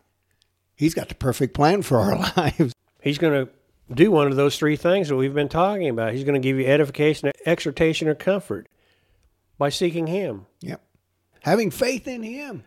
He's 0.77 0.95
got 0.95 1.09
the 1.09 1.15
perfect 1.15 1.55
plan 1.55 1.83
for 1.83 1.99
our 1.99 2.17
lives. 2.37 2.73
He's 3.03 3.19
going 3.19 3.47
to 3.47 3.53
do 3.95 4.11
one 4.11 4.27
of 4.29 4.37
those 4.37 4.59
three 4.59 4.77
things 4.77 5.09
that 5.09 5.17
we've 5.17 5.35
been 5.35 5.49
talking 5.49 5.89
about. 5.89 6.15
He's 6.15 6.25
going 6.25 6.41
to 6.41 6.47
give 6.47 6.59
you 6.59 6.67
edification, 6.67 7.31
exhortation, 7.47 8.09
or 8.09 8.15
comfort 8.15 8.69
by 9.59 9.69
seeking 9.69 10.07
Him. 10.07 10.47
Yep. 10.61 10.81
Having 11.43 11.71
faith 11.73 12.09
in 12.09 12.23
Him. 12.23 12.65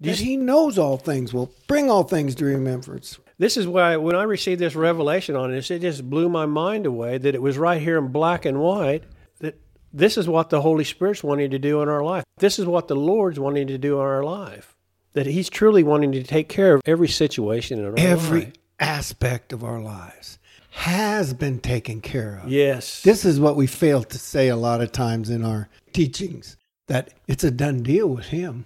That 0.00 0.10
Just- 0.10 0.22
He 0.22 0.36
knows 0.36 0.78
all 0.78 0.96
things 0.98 1.32
will 1.34 1.52
bring 1.66 1.90
all 1.90 2.04
things 2.04 2.34
to 2.36 2.44
remembrance. 2.44 3.18
This 3.38 3.56
is 3.56 3.66
why 3.68 3.96
when 3.96 4.16
I 4.16 4.24
received 4.24 4.60
this 4.60 4.74
revelation 4.74 5.36
on 5.36 5.50
this, 5.52 5.70
it 5.70 5.80
just 5.80 6.08
blew 6.10 6.28
my 6.28 6.44
mind 6.46 6.86
away 6.86 7.18
that 7.18 7.34
it 7.34 7.42
was 7.42 7.56
right 7.56 7.80
here 7.80 7.96
in 7.96 8.08
black 8.08 8.44
and 8.44 8.58
white 8.60 9.04
that 9.38 9.60
this 9.92 10.18
is 10.18 10.28
what 10.28 10.50
the 10.50 10.60
Holy 10.60 10.82
Spirit's 10.84 11.22
wanting 11.22 11.52
to 11.52 11.58
do 11.58 11.80
in 11.80 11.88
our 11.88 12.02
life. 12.02 12.24
This 12.38 12.58
is 12.58 12.66
what 12.66 12.88
the 12.88 12.96
Lord's 12.96 13.38
wanting 13.38 13.68
to 13.68 13.78
do 13.78 13.94
in 13.94 14.00
our 14.00 14.24
life. 14.24 14.74
That 15.14 15.26
He's 15.26 15.48
truly 15.50 15.82
wanting 15.82 16.12
to 16.12 16.22
take 16.22 16.48
care 16.48 16.74
of 16.74 16.82
every 16.86 17.08
situation 17.08 17.78
in 17.78 17.86
our 17.86 17.94
Every 17.96 18.40
life. 18.46 18.52
aspect 18.78 19.52
of 19.52 19.64
our 19.64 19.80
lives 19.80 20.38
has 20.70 21.34
been 21.34 21.58
taken 21.58 22.00
care 22.00 22.40
of. 22.42 22.48
Yes. 22.50 23.02
This 23.02 23.24
is 23.24 23.40
what 23.40 23.56
we 23.56 23.66
fail 23.66 24.04
to 24.04 24.18
say 24.18 24.48
a 24.48 24.56
lot 24.56 24.80
of 24.80 24.92
times 24.92 25.28
in 25.30 25.44
our 25.44 25.68
teachings 25.92 26.56
that 26.86 27.12
it's 27.26 27.42
a 27.44 27.50
done 27.50 27.82
deal 27.82 28.06
with 28.08 28.26
Him. 28.26 28.64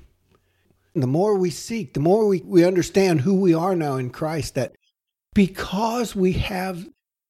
And 0.95 1.03
the 1.03 1.07
more 1.09 1.39
we 1.39 1.49
seek, 1.49 1.95
the 1.95 2.01
more 2.01 2.27
we, 2.27 2.43
we 2.45 2.65
understand 2.67 3.23
who 3.23 3.35
we 3.41 3.55
are 3.55 3.75
now 3.75 3.97
in 3.97 4.11
Christ, 4.11 4.55
that 4.57 4.75
because 5.35 6.15
we 6.15 6.33
have 6.35 6.87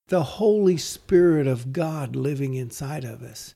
the 0.09 0.23
Holy 0.23 0.75
Spirit 0.75 1.47
of 1.47 1.71
God 1.71 2.15
living 2.15 2.53
inside 2.55 3.05
of 3.05 3.21
us. 3.23 3.55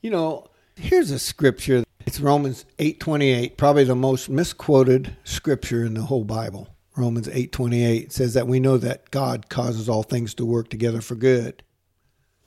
You 0.00 0.10
know, 0.10 0.46
here's 0.76 1.10
a 1.10 1.18
scripture. 1.18 1.82
It's 2.04 2.20
Romans 2.20 2.64
8:28, 2.78 3.56
probably 3.56 3.84
the 3.84 3.94
most 3.94 4.28
misquoted 4.28 5.16
scripture 5.24 5.84
in 5.84 5.94
the 5.94 6.02
whole 6.02 6.24
Bible. 6.24 6.68
Romans 6.96 7.28
8:28 7.28 8.12
says 8.12 8.34
that 8.34 8.48
we 8.48 8.58
know 8.58 8.76
that 8.76 9.10
God 9.10 9.48
causes 9.48 9.88
all 9.88 10.02
things 10.02 10.34
to 10.34 10.44
work 10.44 10.68
together 10.68 11.00
for 11.00 11.14
good. 11.14 11.62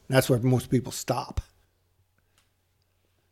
That's 0.10 0.30
where 0.30 0.40
most 0.40 0.70
people 0.70 0.92
stop. 0.92 1.42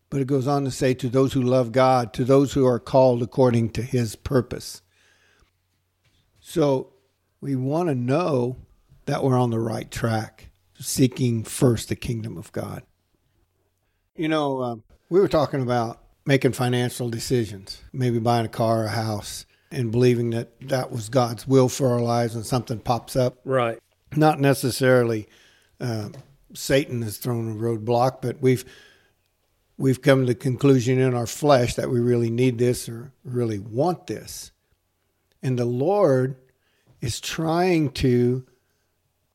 But 0.09 0.21
it 0.21 0.27
goes 0.27 0.47
on 0.47 0.63
to 0.63 0.71
say 0.71 0.93
to 0.93 1.09
those 1.09 1.33
who 1.33 1.41
love 1.41 1.71
God, 1.71 2.13
to 2.13 2.23
those 2.23 2.53
who 2.53 2.65
are 2.65 2.79
called 2.79 3.21
according 3.21 3.71
to 3.71 3.81
his 3.81 4.15
purpose. 4.15 4.81
So, 6.39 6.93
we 7.41 7.55
want 7.55 7.89
to 7.89 7.95
know 7.95 8.57
that 9.05 9.23
we're 9.23 9.37
on 9.37 9.49
the 9.49 9.59
right 9.59 9.89
track, 9.89 10.51
seeking 10.79 11.43
first 11.43 11.89
the 11.89 11.95
kingdom 11.95 12.37
of 12.37 12.51
God. 12.51 12.83
You 14.15 14.29
know, 14.29 14.61
um, 14.61 14.83
we 15.09 15.19
were 15.19 15.27
talking 15.27 15.61
about 15.61 16.02
making 16.25 16.53
financial 16.53 17.09
decisions, 17.09 17.81
maybe 17.91 18.19
buying 18.19 18.45
a 18.45 18.49
car 18.49 18.83
or 18.83 18.85
a 18.85 18.89
house, 18.89 19.45
and 19.71 19.91
believing 19.91 20.29
that 20.31 20.59
that 20.61 20.91
was 20.91 21.09
God's 21.09 21.47
will 21.47 21.67
for 21.67 21.89
our 21.89 21.99
lives 21.99 22.35
and 22.35 22.45
something 22.45 22.79
pops 22.79 23.15
up. 23.15 23.37
right. 23.43 23.79
Not 24.15 24.39
necessarily 24.39 25.27
uh, 25.81 26.09
Satan 26.53 27.01
has 27.01 27.17
thrown 27.17 27.51
a 27.51 27.55
roadblock, 27.55 28.21
but 28.21 28.39
we've 28.41 28.63
we've 29.77 30.01
come 30.01 30.21
to 30.21 30.27
the 30.27 30.35
conclusion 30.35 30.99
in 30.99 31.15
our 31.15 31.25
flesh 31.25 31.73
that 31.75 31.89
we 31.89 31.99
really 31.99 32.29
need 32.29 32.59
this 32.59 32.87
or 32.87 33.11
really 33.23 33.57
want 33.57 34.05
this. 34.05 34.51
And 35.41 35.57
the 35.57 35.65
Lord 35.65 36.35
is 37.01 37.19
trying 37.19 37.89
to 37.91 38.45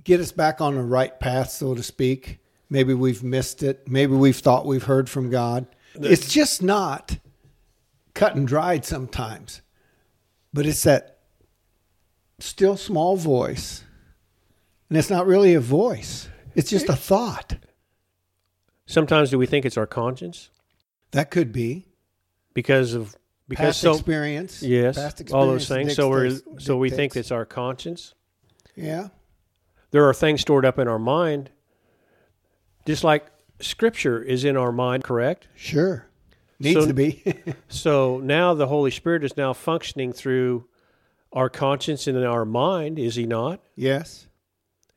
get 0.04 0.21
us 0.21 0.33
back 0.33 0.61
on 0.61 0.76
the 0.76 0.83
right 0.83 1.18
path, 1.18 1.50
so 1.50 1.75
to 1.75 1.83
speak. 1.83 2.38
Maybe 2.71 2.95
we've 2.95 3.23
missed 3.23 3.62
it. 3.62 3.88
Maybe 3.88 4.14
we've 4.14 4.37
thought 4.37 4.64
we've 4.64 4.85
heard 4.85 5.11
from 5.11 5.28
God. 5.28 5.66
It's 5.95 6.33
just 6.33 6.62
not 6.62 7.18
cut 8.14 8.35
and 8.37 8.47
dried 8.47 8.85
sometimes, 8.85 9.62
but 10.52 10.66
it's 10.66 10.83
that 10.85 11.18
still 12.38 12.76
small 12.76 13.16
voice. 13.16 13.85
And 14.88 14.97
it's 14.97 15.11
not 15.11 15.26
really 15.26 15.54
a 15.54 15.61
voice, 15.61 16.28
it's 16.54 16.71
just 16.71 16.88
a 16.88 16.97
thought. 16.97 17.57
Sometimes 18.87 19.30
do 19.30 19.38
we 19.38 19.45
think 19.47 19.66
it's 19.66 19.76
our 19.76 19.87
conscience 19.87 20.50
That 21.11 21.30
could 21.30 21.52
be 21.52 21.87
because 22.54 22.95
of 22.95 23.14
because 23.49 23.66
past 23.66 23.80
so 23.80 23.92
experience. 23.92 24.62
yes, 24.62 24.97
past 24.97 25.30
all 25.33 25.47
those 25.47 25.68
things. 25.68 25.95
So 25.95 26.09
we're 26.09 26.28
dictates- 26.30 26.64
so 26.64 26.76
we 26.78 26.88
think 26.90 27.16
it's 27.16 27.30
our 27.30 27.45
conscience. 27.45 28.14
yeah, 28.76 29.09
There 29.90 30.07
are 30.09 30.14
things 30.14 30.40
stored 30.42 30.64
up 30.64 30.78
in 30.78 30.87
our 30.88 30.99
mind, 30.99 31.50
just 32.87 33.04
like 33.04 33.26
Scripture 33.61 34.23
is 34.23 34.45
in 34.45 34.57
our 34.57 34.73
mind. 34.73 35.05
Correct. 35.05 35.49
sure, 35.55 36.07
needs 36.59 36.81
So- 36.81 36.87
to 36.87 36.95
be. 36.95 37.23
So 37.69 38.19
now 38.23 38.55
the 38.55 38.67
Holy 38.69 38.91
Spirit 38.91 39.25
is 39.25 39.37
now 39.37 39.53
functioning 39.53 40.12
through 40.12 40.67
our 41.33 41.49
conscience 41.50 42.07
and 42.07 42.17
our 42.25 42.45
mind, 42.45 42.99
is 42.99 43.15
He 43.17 43.27
not? 43.27 43.61
yes, 43.77 44.27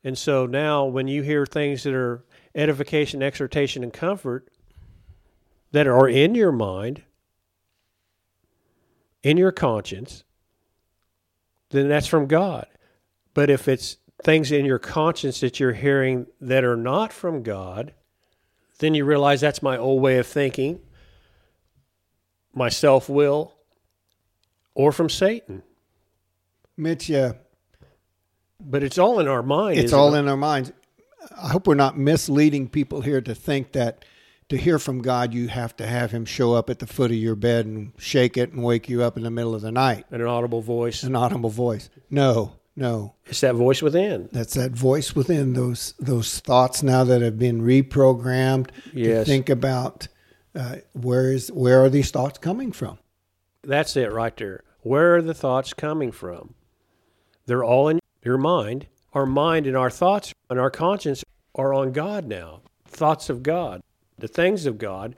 And 0.04 0.16
so 0.16 0.46
now 0.46 0.84
when 0.86 1.06
you 1.08 1.22
hear 1.22 1.44
things 1.46 1.82
that 1.84 1.92
are 1.94 2.24
edification, 2.54 3.22
exhortation, 3.22 3.82
and 3.82 3.92
comfort 3.92 4.48
that 5.72 5.86
are 5.86 6.08
in 6.08 6.34
your 6.34 6.52
mind, 6.52 7.02
in 9.22 9.36
your 9.36 9.52
conscience, 9.52 10.24
then 11.70 11.88
that's 11.88 12.06
from 12.06 12.26
God. 12.26 12.66
But 13.34 13.48
if 13.50 13.68
it's 13.68 13.98
things 14.24 14.50
in 14.52 14.64
your 14.64 14.78
conscience 14.78 15.40
that 15.40 15.60
you're 15.60 15.72
hearing 15.72 16.26
that 16.40 16.64
are 16.64 16.76
not 16.76 17.12
from 17.12 17.42
God, 17.42 17.94
then 18.82 18.94
you 18.94 19.04
realize 19.04 19.40
that's 19.40 19.62
my 19.62 19.78
old 19.78 20.02
way 20.02 20.18
of 20.18 20.26
thinking, 20.26 20.80
my 22.52 22.68
self 22.68 23.08
will, 23.08 23.54
or 24.74 24.90
from 24.92 25.08
Satan. 25.08 25.62
Mitch. 26.76 27.08
Yeah, 27.08 27.32
But 28.60 28.82
it's 28.82 28.98
all 28.98 29.20
in 29.20 29.28
our 29.28 29.42
mind. 29.42 29.78
it's 29.78 29.92
all 29.92 30.14
it? 30.14 30.18
in 30.18 30.28
our 30.28 30.36
minds. 30.36 30.72
I 31.40 31.48
hope 31.50 31.66
we're 31.68 31.74
not 31.76 31.96
misleading 31.96 32.68
people 32.68 33.00
here 33.02 33.20
to 33.20 33.34
think 33.34 33.72
that 33.72 34.04
to 34.48 34.56
hear 34.56 34.78
from 34.80 35.00
God, 35.00 35.32
you 35.32 35.46
have 35.48 35.76
to 35.76 35.86
have 35.86 36.10
Him 36.10 36.24
show 36.24 36.52
up 36.54 36.68
at 36.68 36.80
the 36.80 36.86
foot 36.86 37.10
of 37.12 37.16
your 37.16 37.36
bed 37.36 37.64
and 37.66 37.92
shake 37.98 38.36
it 38.36 38.52
and 38.52 38.64
wake 38.64 38.88
you 38.88 39.02
up 39.02 39.16
in 39.16 39.22
the 39.22 39.30
middle 39.30 39.54
of 39.54 39.62
the 39.62 39.70
night, 39.72 40.04
an 40.10 40.20
audible 40.22 40.60
voice. 40.60 41.04
an 41.04 41.14
audible 41.14 41.50
voice. 41.50 41.88
No, 42.10 42.56
no, 42.74 43.14
It's 43.26 43.40
that 43.40 43.54
voice 43.54 43.82
within. 43.82 44.28
That's 44.32 44.54
that 44.54 44.72
voice 44.72 45.14
within 45.14 45.52
those 45.52 45.94
those 45.98 46.40
thoughts 46.40 46.82
now 46.82 47.04
that 47.04 47.20
have 47.22 47.38
been 47.38 47.60
reprogrammed 47.62 48.68
to 48.68 48.98
Yes. 48.98 49.26
think 49.26 49.48
about 49.50 50.08
uh, 50.54 50.76
where 50.92 51.32
is 51.32 51.52
where 51.52 51.82
are 51.84 51.90
these 51.90 52.10
thoughts 52.10 52.38
coming 52.38 52.72
from? 52.72 52.98
That's 53.62 53.96
it 53.96 54.10
right 54.12 54.36
there. 54.36 54.64
Where 54.80 55.16
are 55.16 55.22
the 55.22 55.34
thoughts 55.34 55.72
coming 55.74 56.12
from? 56.12 56.54
They're 57.46 57.64
all 57.64 57.88
in 57.88 58.00
your 58.24 58.38
mind. 58.38 58.86
Our 59.12 59.26
mind 59.26 59.66
and 59.66 59.76
our 59.76 59.90
thoughts 59.90 60.32
and 60.48 60.58
our 60.58 60.70
conscience 60.70 61.22
are 61.54 61.74
on 61.74 61.92
God 61.92 62.26
now. 62.26 62.62
Thoughts 62.86 63.28
of 63.28 63.42
God, 63.42 63.82
the 64.18 64.28
things 64.28 64.64
of 64.66 64.78
God. 64.78 65.16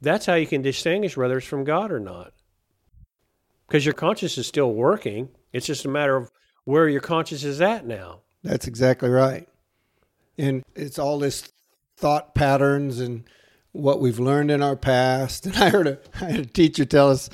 That's 0.00 0.26
how 0.26 0.34
you 0.34 0.46
can 0.46 0.62
distinguish 0.62 1.16
whether 1.16 1.38
it's 1.38 1.46
from 1.46 1.62
God 1.64 1.92
or 1.92 2.00
not. 2.00 2.32
Because 3.66 3.84
your 3.84 3.94
conscience 3.94 4.36
is 4.38 4.46
still 4.46 4.72
working. 4.74 5.28
It's 5.52 5.66
just 5.66 5.84
a 5.84 5.88
matter 5.88 6.16
of 6.16 6.30
where 6.64 6.88
your 6.88 7.00
conscience 7.00 7.44
is 7.44 7.60
at 7.60 7.86
now. 7.86 8.20
That's 8.42 8.66
exactly 8.66 9.08
right. 9.10 9.48
And 10.38 10.64
it's 10.74 10.98
all 10.98 11.18
this 11.18 11.52
thought 11.96 12.34
patterns 12.34 13.00
and 13.00 13.24
what 13.72 14.00
we've 14.00 14.18
learned 14.18 14.50
in 14.50 14.62
our 14.62 14.76
past. 14.76 15.46
And 15.46 15.56
I 15.56 15.70
heard 15.70 15.86
a, 15.86 15.98
I 16.20 16.24
had 16.30 16.40
a 16.40 16.46
teacher 16.46 16.84
tell 16.84 17.10
us, 17.10 17.28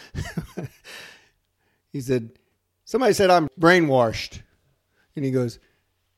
he 1.93 2.01
said, 2.01 2.31
somebody 2.85 3.13
said 3.13 3.31
I'm 3.31 3.49
brainwashed. 3.61 4.41
And 5.15 5.25
he 5.25 5.31
goes, 5.31 5.59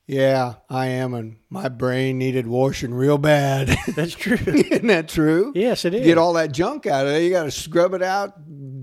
yeah, 0.08 0.54
I 0.70 0.86
am. 0.86 1.12
And 1.12 1.36
my 1.50 1.68
brain 1.68 2.16
needed 2.18 2.46
washing 2.46 2.94
real 2.94 3.18
bad. 3.18 3.68
That's 3.94 4.14
true. 4.14 4.38
Isn't 4.38 4.86
that 4.86 5.08
true? 5.08 5.52
yes, 5.54 5.84
it 5.84 5.92
is. 5.94 6.04
Get 6.04 6.16
all 6.16 6.32
that 6.32 6.50
junk 6.50 6.86
out 6.86 7.06
of 7.06 7.12
there. 7.12 7.20
You 7.20 7.30
got 7.30 7.44
to 7.44 7.50
scrub 7.50 7.92
it 7.92 8.02
out. 8.02 8.32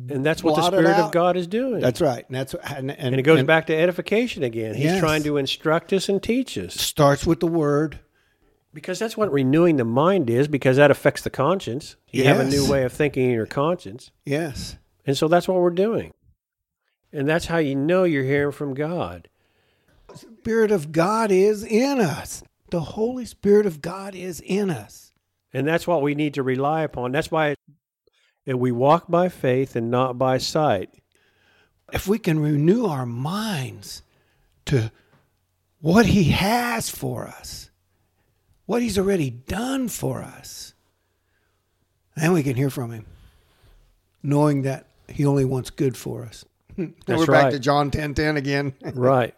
And 0.09 0.25
that's 0.25 0.43
what 0.43 0.55
the 0.55 0.63
Spirit 0.63 0.87
of. 0.97 1.11
God 1.11 1.37
is 1.37 1.47
doing. 1.47 1.79
That's 1.79 2.01
right. 2.01 2.25
And 2.27 2.35
that's 2.35 2.53
and, 2.53 2.91
and, 2.91 2.99
and 2.99 3.15
it 3.15 3.23
goes 3.23 3.39
and 3.39 3.47
back 3.47 3.67
to 3.67 3.75
edification 3.75 4.43
again. 4.43 4.75
He's 4.75 4.85
Yes. 4.85 4.99
trying 4.99 5.23
to 5.23 5.37
instruct 5.37 5.93
us 5.93 6.09
and 6.09 6.21
teach 6.21 6.57
us. 6.57 6.73
Starts 6.75 7.25
with 7.25 7.39
the 7.39 7.47
word. 7.47 7.99
Because 8.73 8.99
that's 8.99 9.15
what 9.15 9.31
renewing 9.31 9.77
the 9.77 9.85
mind 9.85 10.29
is, 10.29 10.49
because 10.49 10.75
that 10.75 10.91
affects 10.91 11.21
the 11.21 11.29
conscience. 11.29 11.95
You 12.11 12.25
have 12.25 12.41
a 12.41 12.45
new 12.45 12.69
way 12.69 12.83
of 12.83 12.91
thinking 12.91 13.25
in 13.25 13.31
your 13.31 13.45
conscience. 13.45 14.11
Yes. 14.25 14.75
And 15.07 15.17
so 15.17 15.29
that's 15.29 15.47
what 15.47 15.57
we're 15.57 15.69
doing. 15.69 16.13
And 17.13 17.25
that's 17.29 17.45
how 17.45 17.57
you 17.59 17.73
know 17.75 18.03
you're 18.03 18.25
hearing 18.25 18.51
from 18.51 18.73
God. 18.73 19.29
Spirit 20.13 20.71
of 20.71 20.91
God 20.91 21.31
is 21.31 21.63
in 21.63 22.01
us. 22.01 22.43
The 22.69 22.81
Holy 22.81 23.23
Spirit 23.25 23.65
of 23.65 23.81
God 23.81 24.13
is 24.13 24.41
in 24.41 24.69
us. 24.69 25.13
And 25.53 25.65
that's 25.65 25.87
what 25.87 26.01
we 26.01 26.13
need 26.15 26.33
to 26.33 26.43
rely 26.43 26.81
upon. 26.81 27.13
That's 27.13 27.31
why 27.31 27.55
that 28.45 28.57
we 28.57 28.71
walk 28.71 29.05
by 29.09 29.29
faith 29.29 29.75
and 29.75 29.89
not 29.91 30.17
by 30.17 30.37
sight. 30.37 30.89
If 31.93 32.07
we 32.07 32.17
can 32.19 32.39
renew 32.39 32.85
our 32.85 33.05
minds 33.05 34.01
to 34.65 34.91
what 35.81 36.07
He 36.07 36.25
has 36.25 36.89
for 36.89 37.27
us, 37.27 37.69
what 38.65 38.81
He's 38.81 38.97
already 38.97 39.29
done 39.29 39.87
for 39.87 40.21
us, 40.21 40.73
then 42.15 42.33
we 42.33 42.43
can 42.43 42.55
hear 42.55 42.69
from 42.69 42.91
Him, 42.91 43.05
knowing 44.23 44.63
that 44.63 44.87
He 45.07 45.25
only 45.25 45.45
wants 45.45 45.69
good 45.69 45.95
for 45.97 46.23
us. 46.23 46.45
That's 46.77 47.19
we're 47.19 47.25
back 47.27 47.51
to 47.51 47.59
John 47.59 47.91
ten 47.91 48.13
ten 48.13 48.37
again. 48.37 48.73
right. 48.93 49.35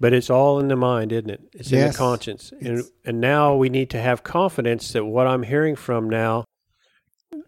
But 0.00 0.12
it's 0.12 0.28
all 0.28 0.58
in 0.58 0.66
the 0.68 0.76
mind, 0.76 1.12
isn't 1.12 1.30
it? 1.30 1.40
It's 1.52 1.70
in 1.70 1.78
Yes. 1.78 1.94
the 1.94 1.98
conscience. 1.98 2.52
And 2.60 2.82
and 3.04 3.20
now 3.20 3.54
we 3.54 3.68
need 3.68 3.90
to 3.90 4.00
have 4.00 4.22
confidence 4.24 4.92
that 4.92 5.04
what 5.04 5.26
I'm 5.26 5.44
hearing 5.44 5.76
from 5.76 6.10
now 6.10 6.44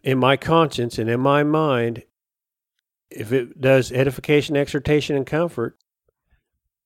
in 0.03 0.19
my 0.19 0.37
conscience 0.37 0.99
and 0.99 1.11
in 1.11 1.21
my 1.21 1.43
mind, 1.43 2.03
if 3.11 3.33
it 3.33 3.61
does 3.61 3.93
edification, 3.93 4.57
exhortation, 4.57 5.17
and 5.17 5.27
comfort, 5.27 5.77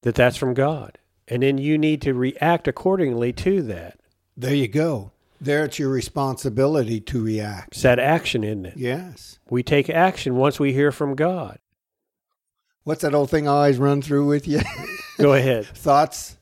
that 0.03 0.15
that's 0.15 0.37
from 0.37 0.55
God. 0.55 0.99
And 1.29 1.43
then 1.43 1.59
you 1.59 1.79
need 1.79 2.03
to 2.03 2.15
react 2.15 2.67
accordingly 2.67 3.33
to 3.35 3.63
that. 3.63 4.01
There 4.37 4.55
you 4.55 4.69
go. 4.69 5.13
There 5.41 5.65
it's 5.65 5.79
your 5.79 5.91
responsibility 5.91 7.01
to 7.01 7.23
react. 7.23 7.75
It's 7.75 7.83
that 7.83 7.99
action, 7.99 8.45
isn't 8.45 8.67
it? 8.67 8.77
Yes. 8.77 9.39
We 9.49 9.63
take 9.63 9.89
action 9.89 10.37
once 10.37 10.61
we 10.61 10.73
hear 10.73 10.93
from 10.93 11.15
God. 11.15 11.59
What's 12.85 13.03
that 13.03 13.15
old 13.15 13.31
thing 13.31 13.47
I 13.47 13.53
always 13.53 13.79
run 13.79 14.03
through 14.03 14.27
with 14.27 14.49
you? 14.49 14.61
Go 15.19 15.35
ahead. 15.35 15.67
thoughts. 15.75 16.37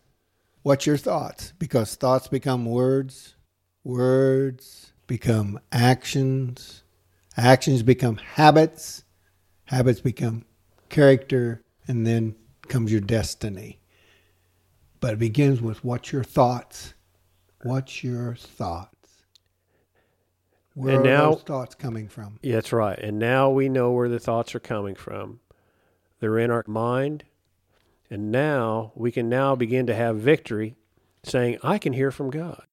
What's 0.62 0.86
your 0.86 0.96
thoughts? 0.96 1.52
Because 1.58 1.94
thoughts 1.94 2.28
become 2.28 2.64
words, 2.64 3.36
words 3.84 4.87
become 5.08 5.58
actions, 5.72 6.84
actions 7.36 7.82
become 7.82 8.18
habits, 8.18 9.02
habits 9.64 10.00
become 10.00 10.44
character, 10.88 11.64
and 11.88 12.06
then 12.06 12.36
comes 12.68 12.92
your 12.92 13.00
destiny. 13.00 13.80
But 15.00 15.14
it 15.14 15.18
begins 15.18 15.60
with 15.60 15.82
what's 15.84 16.12
your 16.12 16.22
thoughts? 16.22 16.94
What's 17.62 18.04
your 18.04 18.36
thoughts? 18.36 18.94
Where 20.74 20.98
And 20.98 21.06
are 21.06 21.10
now- 21.10 21.30
those 21.32 21.42
thoughts 21.42 21.74
coming 21.74 22.06
from? 22.06 22.38
Yeah, 22.42 22.54
that's 22.56 22.72
right. 22.72 22.98
And 22.98 23.18
now 23.18 23.50
we 23.50 23.68
know 23.68 23.90
where 23.90 24.08
the 24.08 24.20
thoughts 24.20 24.54
are 24.54 24.60
coming 24.60 24.94
from. 24.94 25.40
They're 26.20 26.38
in 26.38 26.52
our 26.52 26.64
mind. 26.68 27.24
And 28.10 28.30
now 28.30 28.92
we 28.94 29.10
can 29.10 29.28
now 29.28 29.54
begin 29.56 29.86
to 29.86 29.94
have 29.94 30.16
victory 30.18 30.76
saying, 31.24 31.58
I 31.62 31.78
can 31.78 31.92
hear 31.92 32.10
from 32.10 32.30
God. 32.30 32.64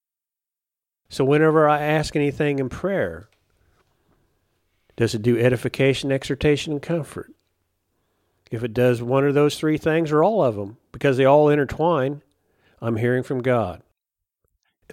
So 1.09 1.23
whenever 1.23 1.67
I 1.69 1.81
ask 1.81 2.15
anything 2.15 2.59
in 2.59 2.69
prayer, 2.69 3.29
does 4.95 5.13
it 5.13 5.21
do 5.21 5.37
edification, 5.37 6.11
exhortation, 6.11 6.73
and 6.73 6.81
comfort? 6.81 7.31
If 8.51 8.63
it 8.63 8.73
does 8.73 9.01
one 9.01 9.25
of 9.25 9.33
those 9.33 9.57
three 9.57 9.77
things 9.77 10.11
or 10.11 10.23
all 10.23 10.43
of 10.43 10.55
them, 10.55 10.77
because 10.91 11.17
they 11.17 11.25
all 11.25 11.49
intertwine, 11.49 12.21
I'm 12.81 12.95
hearing 12.97 13.23
from 13.23 13.41
God 13.41 13.81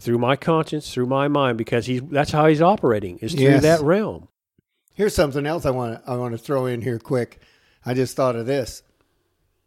through 0.01 0.19
my 0.19 0.37
conscience, 0.37 0.93
through 0.93 1.07
my 1.07 1.29
mind, 1.29 1.59
because 1.59 1.87
he's 1.87 2.01
that's 2.03 2.33
how 2.33 2.47
he's 2.47 2.63
operating 2.63 3.19
is 3.19 3.33
through 3.35 3.43
Yes. 3.43 3.63
that 3.63 3.81
realm. 3.83 4.29
Here's 4.95 5.15
something 5.15 5.47
else 5.47 5.65
I 5.67 5.71
want 5.71 6.03
to 6.05 6.11
I 6.11 6.17
want 6.17 6.33
to 6.33 6.39
throw 6.39 6.67
in 6.67 6.83
here 6.83 6.99
quick. 6.99 7.41
I 7.85 7.95
just 7.95 8.17
thought 8.17 8.37
of 8.37 8.47
this. 8.47 8.83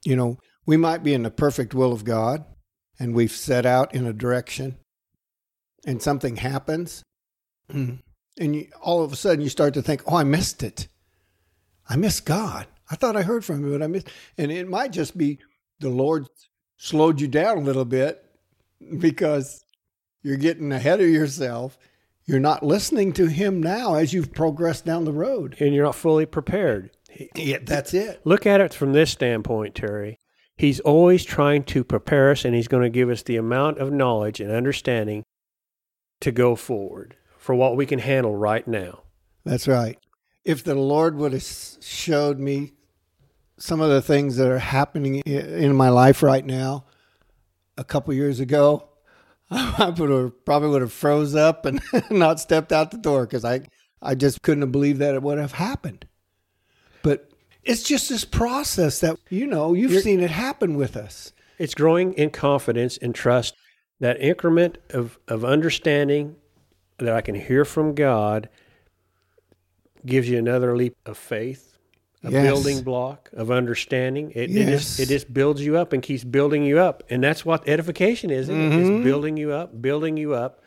You 0.04 0.16
know, 0.16 0.40
we 0.66 0.78
might 0.78 1.04
be 1.04 1.14
in 1.14 1.24
the 1.24 1.32
perfect 1.32 1.74
will 1.74 1.94
of 1.94 2.04
God 2.04 2.44
and 3.00 3.14
we've 3.14 3.32
set 3.32 3.66
out 3.66 3.94
in 3.94 4.06
a 4.06 4.14
direction 4.14 4.78
and 5.86 6.02
something 6.02 6.38
happens 6.38 7.04
hmm. 7.72 7.96
and 8.38 8.56
you, 8.56 8.68
all 8.82 9.04
of 9.04 9.14
a 9.14 9.16
sudden 9.16 9.42
you 9.42 9.50
start 9.50 9.74
to 9.76 9.82
think, 9.82 10.02
"Oh, 10.08 10.16
I 10.16 10.24
missed 10.24 10.64
it. 10.64 10.88
I 11.90 11.96
missed 11.96 12.26
God. 12.26 12.68
I 12.90 12.96
thought 12.96 13.16
I 13.16 13.22
heard 13.22 13.46
from 13.46 13.64
him, 13.64 13.72
but 13.72 13.84
I 13.84 13.88
missed." 13.88 14.10
And 14.38 14.52
it 14.52 14.68
might 14.68 14.92
just 14.92 15.18
be 15.18 15.40
the 15.80 15.90
Lord 15.90 16.28
slowed 16.78 17.22
you 17.22 17.28
down 17.28 17.58
a 17.58 17.62
little 17.62 17.86
bit 17.86 18.24
because 19.00 19.64
you're 20.22 20.38
getting 20.38 20.72
ahead 20.72 21.00
of 21.02 21.10
yourself. 21.10 21.78
You're 22.26 22.40
not 22.40 22.64
listening 22.64 23.14
to 23.14 23.28
him 23.28 23.62
now 23.62 23.94
as 23.94 24.14
you've 24.14 24.34
progressed 24.34 24.86
down 24.86 25.06
the 25.06 25.14
road. 25.14 25.56
And 25.60 25.76
you're 25.76 25.86
not 25.86 25.96
fully 25.96 26.26
prepared. 26.26 26.90
Yeah, 27.36 27.60
that's 27.62 27.94
it. 27.94 28.22
Look 28.26 28.46
at 28.46 28.62
it 28.62 28.74
from 28.74 28.94
this 28.94 29.12
standpoint, 29.12 29.76
Terry. 29.76 30.20
He's 30.58 30.80
always 30.80 31.24
trying 31.24 31.64
to 31.66 31.84
prepare 31.84 32.32
us, 32.32 32.46
and 32.46 32.56
he's 32.56 32.68
going 32.68 32.84
to 32.84 32.90
give 32.90 33.10
us 33.10 33.24
the 33.24 33.36
amount 33.36 33.78
of 33.78 33.92
knowledge 33.92 34.40
and 34.40 34.52
understanding 34.52 35.24
to 36.26 36.32
go 36.32 36.56
forward 36.56 37.16
for 37.38 37.54
what 37.54 37.78
we 37.78 37.86
can 37.86 38.00
handle 38.00 38.36
right 38.36 38.68
now. 38.68 39.04
That's 39.44 39.68
right. 39.68 39.96
If 40.44 40.64
the 40.64 40.74
Lord 40.74 41.16
would 41.18 41.34
have 41.34 41.46
showed 41.82 42.40
me 42.40 42.72
some 43.60 43.80
of 43.80 43.92
the 43.92 44.02
things 44.02 44.38
that 44.38 44.48
are 44.48 44.58
happening 44.58 45.18
in 45.18 45.76
my 45.76 45.90
life 45.90 46.24
right 46.24 46.44
now 46.44 46.86
a 47.78 47.84
couple 47.84 48.12
years 48.16 48.40
ago, 48.40 48.90
I 49.52 49.94
would 49.96 50.10
have 50.10 50.46
probably 50.46 50.70
would 50.70 50.82
have 50.82 50.92
froze 50.92 51.36
up 51.36 51.68
and 51.68 51.80
not 52.10 52.40
stepped 52.40 52.72
out 52.72 52.90
the 52.90 52.98
door 52.98 53.28
because 53.28 53.46
I 53.46 53.62
I 54.02 54.16
just 54.16 54.42
couldn't 54.42 54.62
have 54.64 54.72
believed 54.72 54.98
that 55.02 55.14
it 55.14 55.22
would 55.22 55.38
have 55.38 55.52
happened. 55.52 56.08
But 57.04 57.30
it's 57.64 57.84
just 57.84 58.10
this 58.10 58.26
process 58.26 59.00
that 59.02 59.18
you 59.30 59.46
know 59.46 59.76
you've 59.76 59.92
You're- 59.92 60.02
seen 60.02 60.22
it 60.22 60.32
happen 60.32 60.76
with 60.76 60.98
us. 60.98 61.34
It's 61.60 61.76
growing 61.76 62.14
in 62.14 62.32
confidence 62.32 62.98
and 62.98 63.14
trust. 63.14 63.54
That 64.00 64.22
increment 64.22 64.78
of, 64.90 65.18
of 65.28 65.46
understanding 65.46 66.36
that 66.98 67.14
I 67.14 67.22
can 67.22 67.36
hear 67.36 67.66
from 67.66 67.96
God 67.96 68.50
gives 70.06 70.30
you 70.30 70.38
another 70.38 70.76
leap 70.76 70.96
of 71.06 71.18
faith, 71.18 71.78
a 72.24 72.32
Yes. 72.32 72.44
building 72.44 72.84
block 72.84 73.30
of 73.34 73.52
understanding. 73.52 74.32
It, 74.32 74.50
it, 74.50 74.50
Yes. 74.52 74.70
just, 74.70 75.00
it 75.00 75.08
just 75.08 75.34
builds 75.34 75.62
you 75.62 75.78
up 75.78 75.94
and 75.94 76.04
keeps 76.04 76.24
building 76.24 76.64
you 76.64 76.80
up. 76.80 77.04
And 77.10 77.24
that's 77.24 77.46
what 77.46 77.68
edification 77.68 78.30
is, 78.30 78.50
it? 78.50 78.54
It's 78.54 78.90
mm-hmm. 78.90 79.04
building 79.04 79.38
you 79.38 79.52
up, 79.52 79.82
building 79.82 80.18
you 80.18 80.34
up 80.34 80.62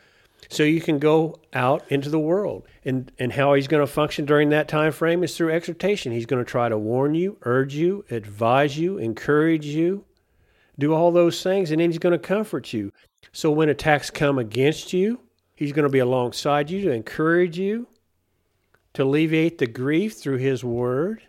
so 0.49 0.63
you 0.63 0.81
can 0.81 0.99
go 0.99 1.39
out 1.53 1.85
into 1.89 2.11
the 2.11 2.19
world. 2.19 2.65
And, 2.85 3.11
and 3.19 3.33
how 3.33 3.55
he's 3.55 3.69
going 3.69 3.85
to 3.85 3.93
function 3.93 4.25
during 4.25 4.51
that 4.51 4.69
time 4.69 4.93
frame 4.93 5.23
is 5.23 5.37
through 5.37 5.53
exhortation. 5.53 6.13
He's 6.13 6.27
going 6.27 6.45
to 6.45 6.51
try 6.51 6.69
to 6.69 6.79
warn 6.79 7.15
you, 7.15 7.37
urge 7.43 7.75
you, 7.75 8.05
advise 8.11 8.79
you, 8.79 8.99
encourage 8.99 9.67
you, 9.67 10.05
do 10.79 10.95
all 10.95 11.11
those 11.13 11.43
things, 11.43 11.71
and 11.71 11.81
then 11.81 11.91
he's 11.91 11.99
going 11.99 12.13
to 12.13 12.19
comfort 12.19 12.73
you. 12.73 12.93
So 13.33 13.51
when 13.51 13.69
attacks 13.69 14.11
come 14.11 14.39
against 14.39 14.93
you, 14.93 15.21
he's 15.55 15.73
going 15.73 15.85
to 15.85 15.93
be 15.93 15.99
alongside 15.99 16.71
you 16.71 16.83
to 16.83 16.93
encourage 16.93 17.59
you, 17.59 17.89
to 18.95 19.05
alleviate 19.05 19.59
the 19.59 19.67
grief 19.67 20.15
through 20.15 20.39
his 20.39 20.65
word. 20.65 21.23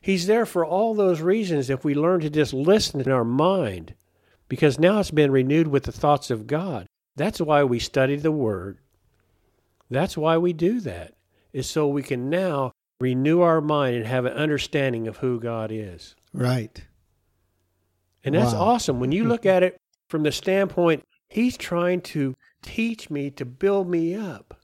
He's 0.00 0.26
there 0.26 0.46
for 0.46 0.64
all 0.64 0.94
those 0.94 1.20
reasons 1.20 1.70
if 1.70 1.84
we 1.84 1.94
learn 1.94 2.20
to 2.20 2.30
just 2.30 2.52
listen 2.52 3.00
in 3.00 3.10
our 3.10 3.24
mind, 3.24 3.94
because 4.48 4.78
now 4.78 4.98
it's 4.98 5.10
been 5.12 5.30
renewed 5.30 5.68
with 5.68 5.84
the 5.84 5.92
thoughts 5.92 6.30
of 6.30 6.46
God. 6.46 6.86
That's 7.14 7.40
why 7.40 7.62
we 7.64 7.78
study 7.78 8.16
the 8.16 8.32
word. 8.32 8.78
That's 9.90 10.16
why 10.16 10.38
we 10.38 10.52
do 10.52 10.80
that, 10.80 11.14
is 11.52 11.68
so 11.70 11.86
we 11.86 12.02
can 12.02 12.28
now 12.30 12.72
renew 13.00 13.42
our 13.42 13.60
mind 13.60 13.96
and 13.96 14.06
have 14.06 14.24
an 14.24 14.32
understanding 14.32 15.06
of 15.06 15.18
who 15.18 15.38
God 15.38 15.70
is. 15.70 16.14
Right. 16.32 16.82
And 18.24 18.34
that's 18.34 18.54
Wow. 18.54 18.60
awesome. 18.60 19.00
When 19.00 19.12
you 19.12 19.24
look 19.24 19.44
at 19.44 19.62
it 19.62 19.76
from 20.12 20.22
the 20.24 20.30
standpoint, 20.30 21.02
he's 21.26 21.56
trying 21.56 22.02
to 22.02 22.36
teach 22.60 23.08
me 23.08 23.30
to 23.30 23.46
build 23.46 23.88
me 23.88 24.14
up. 24.14 24.60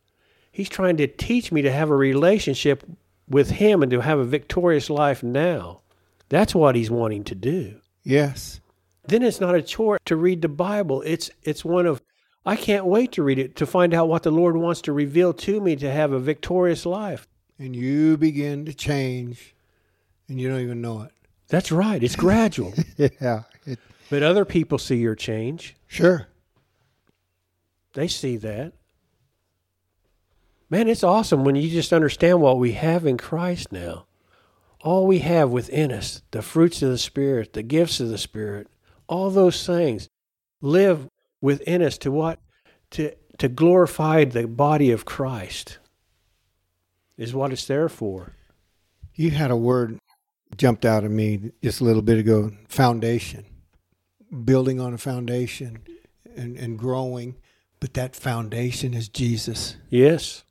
He's 0.52 0.68
trying 0.68 0.98
to 0.98 1.06
teach 1.06 1.50
me 1.50 1.62
to 1.62 1.72
have 1.72 1.88
a 1.88 1.96
relationship 1.96 2.84
with 3.28 3.52
him 3.52 3.82
and 3.82 3.90
to 3.90 4.00
have 4.00 4.18
a 4.18 4.24
victorious 4.24 4.90
life 4.90 5.22
now. 5.22 5.80
That's 6.28 6.54
what 6.54 6.76
he's 6.76 6.90
wanting 6.90 7.24
to 7.24 7.34
do. 7.34 7.80
Yes. 8.04 8.61
Then 9.06 9.22
it's 9.22 9.40
not 9.40 9.54
a 9.54 9.62
chore 9.62 9.98
to 10.04 10.16
read 10.16 10.42
the 10.42 10.48
Bible. 10.48 11.02
It's 11.06 11.30
it's 11.42 11.64
one 11.64 11.87
of 11.87 12.02
I 12.44 12.54
can't 12.54 12.84
wait 12.84 13.12
to 13.12 13.22
read 13.22 13.38
it 13.38 13.56
to 13.56 13.66
find 13.66 13.94
out 13.94 14.08
what 14.08 14.24
the 14.24 14.30
Lord 14.30 14.58
wants 14.58 14.82
to 14.82 14.92
reveal 14.92 15.32
to 15.32 15.61
me 15.62 15.76
to 15.76 15.90
have 15.90 16.12
a 16.12 16.20
victorious 16.20 16.84
life. 16.84 17.26
And 17.58 17.74
you 17.74 18.18
begin 18.18 18.66
to 18.66 18.74
change 18.74 19.54
and 20.28 20.38
you 20.38 20.50
don't 20.50 20.61
even 20.61 20.82
know 20.82 21.02
it. 21.02 21.12
That's 21.48 21.72
right. 21.72 22.02
It's 22.02 22.16
gradual. 22.16 22.74
Yeah. 22.98 23.44
It, 23.64 23.78
but 24.11 24.23
other 24.23 24.44
people 24.44 24.79
see 24.79 24.97
your 24.97 25.14
change. 25.14 25.77
sure. 25.87 26.29
They 27.94 28.09
see 28.09 28.37
that. 28.37 28.75
Man, 30.71 30.88
it's 30.88 31.03
awesome 31.03 31.44
when 31.44 31.57
you 31.57 31.71
just 31.71 31.92
understand 31.92 32.40
what 32.40 32.59
we 32.59 32.73
have 32.73 33.07
in 33.07 33.16
Christ 33.16 33.73
now. 33.73 34.05
All 34.83 35.07
we 35.07 35.21
have 35.21 35.51
within 35.51 35.90
us, 35.90 36.23
the 36.31 36.42
fruits 36.42 36.83
of 36.83 36.90
the 36.90 36.99
Spirit, 36.99 37.55
the 37.55 37.62
gifts 37.62 37.99
of 38.01 38.11
the 38.11 38.18
Spirit, 38.18 38.68
all 39.09 39.31
those 39.31 39.66
things 39.66 40.09
live 40.61 41.09
within 41.40 41.83
us 41.83 41.99
to 41.99 42.12
what? 42.12 42.38
To, 42.92 43.14
to 43.38 43.49
glorify 43.49 44.25
the 44.25 44.47
body 44.47 44.90
of 44.90 45.05
Christ 45.05 45.79
is 47.16 47.35
what 47.35 47.53
it's 47.53 47.66
there 47.66 47.88
for. 47.88 48.35
You 49.14 49.31
had 49.31 49.51
a 49.51 49.57
word 49.57 49.99
jumped 50.57 50.85
out 50.85 51.05
at 51.05 51.11
me 51.11 51.51
just 51.62 51.81
a 51.81 51.85
little 51.85 52.03
bit 52.03 52.18
ago 52.18 52.53
foundation. 52.68 53.44
Building 54.44 54.80
on 54.80 54.94
a 54.94 54.98
foundation 54.98 55.78
and, 56.36 56.56
and 56.56 56.78
growing. 56.78 57.36
But 57.80 57.94
that 57.94 58.16
foundation 58.16 58.94
is 58.94 59.08
Jesus. 59.08 59.76
Yes. 59.88 60.44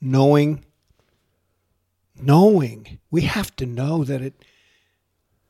Knowing, 0.00 0.64
knowing. 2.20 2.98
We 3.10 3.22
have 3.22 3.54
to 3.56 3.66
know 3.66 4.04
that 4.04 4.22
it 4.22 4.44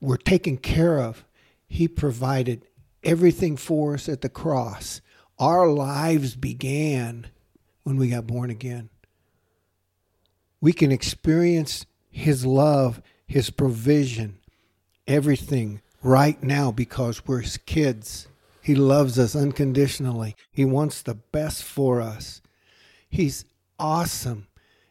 we're 0.00 0.16
taken 0.16 0.56
care 0.56 0.98
of. 0.98 1.24
He 1.68 1.86
provided 1.86 2.66
everything 3.04 3.56
for 3.56 3.94
us 3.94 4.08
at 4.08 4.20
the 4.20 4.28
cross. 4.28 5.00
Our 5.38 5.68
lives 5.68 6.34
began 6.34 7.28
when 7.84 7.96
we 7.96 8.08
got 8.08 8.26
born 8.26 8.50
again. 8.50 8.90
We 10.60 10.72
can 10.72 10.92
experience 10.92 11.86
His 12.10 12.44
love, 12.44 13.00
His 13.26 13.50
provision, 13.50 14.38
everything 15.06 15.80
right 16.02 16.42
now 16.42 16.70
because 16.70 17.26
we're 17.26 17.40
His 17.40 17.56
kids. 17.56 18.28
He 18.62 18.74
loves 18.74 19.18
us 19.18 19.34
unconditionally. 19.34 20.36
He 20.50 20.64
wants 20.64 21.02
the 21.02 21.14
best 21.14 21.62
for 21.64 22.00
us. 22.00 22.40
He's 23.08 23.44
awesome. 23.78 24.46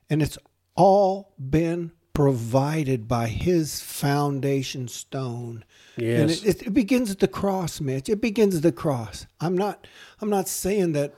And 0.10 0.21
it's 0.21 0.38
all 0.76 1.34
been 1.38 1.91
provided 2.13 3.08
by 3.08 3.28
His 3.28 3.82
foundation 3.82 4.88
stone. 4.88 5.63
Yes. 5.97 6.21
And 6.21 6.32
it, 6.32 6.45
it, 6.45 6.67
it 6.67 6.74
begins 6.74 7.12
at 7.12 7.19
the 7.19 7.28
cross, 7.28 7.80
Mitch. 7.80 8.10
It 8.10 8.21
begins 8.21 8.56
at 8.56 8.63
the 8.63 8.71
cross. 8.71 9.26
I'm 9.39 9.58
not. 9.58 9.88
I'm 10.21 10.30
not 10.30 10.47
saying 10.47 10.93
that. 10.93 11.13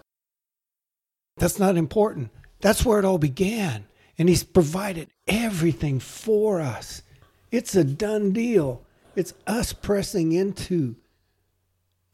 That's 1.38 1.58
not 1.58 1.78
important. 1.78 2.30
That's 2.62 2.86
where 2.86 3.00
it 3.00 3.06
all 3.06 3.18
began, 3.18 3.86
and 4.18 4.30
He's 4.30 4.44
provided 4.44 5.10
everything 5.28 6.00
for 6.00 6.62
us. 6.62 7.02
It's 7.52 7.76
a 7.76 7.84
done 7.84 8.32
deal. 8.32 8.84
It's 9.16 9.34
us 9.46 9.74
pressing 9.74 10.32
into 10.32 10.96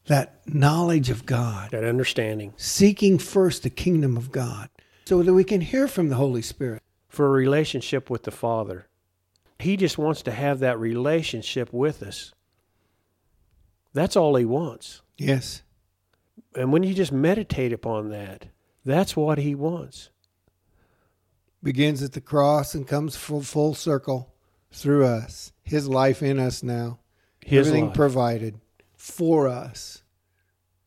that 0.06 0.40
knowledge 0.46 1.10
of 1.10 1.24
God, 1.26 1.70
that 1.70 1.84
understanding. 1.84 2.52
seeking 2.56 3.18
first 3.18 3.62
the 3.62 3.70
kingdom 3.70 4.16
of 4.16 4.32
God, 4.32 4.68
so 5.04 5.22
that 5.22 5.32
we 5.32 5.44
can 5.44 5.60
hear 5.60 5.88
from 5.88 6.08
the 6.08 6.16
Holy 6.16 6.42
Spirit. 6.42 6.82
for 7.08 7.26
a 7.26 7.30
relationship 7.30 8.08
with 8.08 8.22
the 8.22 8.30
Father. 8.30 8.86
He 9.58 9.76
just 9.76 9.98
wants 9.98 10.22
to 10.22 10.30
have 10.30 10.60
that 10.60 10.78
relationship 10.78 11.72
with 11.72 12.02
us. 12.02 12.32
That's 13.92 14.16
all 14.16 14.36
He 14.36 14.44
wants. 14.44 15.02
Yes. 15.18 15.62
And 16.54 16.72
when 16.72 16.84
you 16.84 16.94
just 16.94 17.12
meditate 17.12 17.72
upon 17.72 18.10
that, 18.10 18.46
that's 18.84 19.16
what 19.16 19.38
He 19.38 19.54
wants. 19.54 20.10
begins 21.62 22.02
at 22.02 22.12
the 22.12 22.20
cross 22.20 22.74
and 22.74 22.86
comes 22.86 23.16
full, 23.16 23.42
full 23.42 23.74
circle 23.74 24.32
through 24.70 25.04
us. 25.04 25.52
His 25.70 25.88
life 25.88 26.20
in 26.20 26.40
us 26.40 26.64
now. 26.64 26.98
His 27.40 27.68
Everything 27.68 27.86
life. 27.86 27.94
provided 27.94 28.60
for 28.96 29.46
us. 29.46 30.02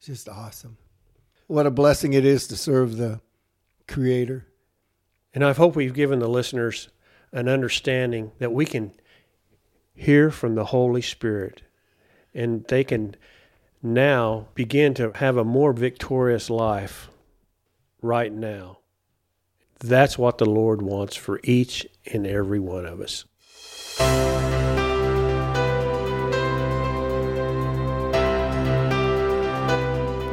Just 0.02 0.28
awesome. 0.28 0.78
What 1.48 1.65
a 1.65 1.72
blessing 1.72 2.12
it 2.12 2.26
is 2.26 2.48
to 2.48 2.58
serve 2.58 2.98
the 2.98 3.22
Creator. 3.88 4.46
And 5.34 5.41
I 5.41 5.54
hope 5.54 5.78
we've 5.78 5.93
given 5.93 6.19
the 6.19 6.28
listeners 6.28 6.89
an 7.32 7.48
understanding 7.48 8.34
that 8.39 8.52
we 8.52 8.65
can 8.65 8.91
hear 9.93 10.30
from 10.30 10.56
the 10.56 10.65
Holy 10.65 11.02
Spirit 11.02 11.62
and 12.34 12.65
they 12.67 12.84
can 12.84 13.15
now 13.82 14.48
begin 14.54 14.93
to 14.96 15.13
have 15.15 15.38
a 15.38 15.46
more 15.46 15.72
victorious 15.72 16.50
life 16.50 17.10
right 18.02 18.34
now. 18.34 18.80
That's 19.80 20.17
what 20.17 20.39
the 20.39 20.46
Lord 20.46 20.82
wants 20.82 21.15
for 21.15 21.39
each 21.41 21.88
and 22.06 22.28
every 22.28 22.60
one 22.60 22.86
of 22.86 23.00
us. 23.00 23.24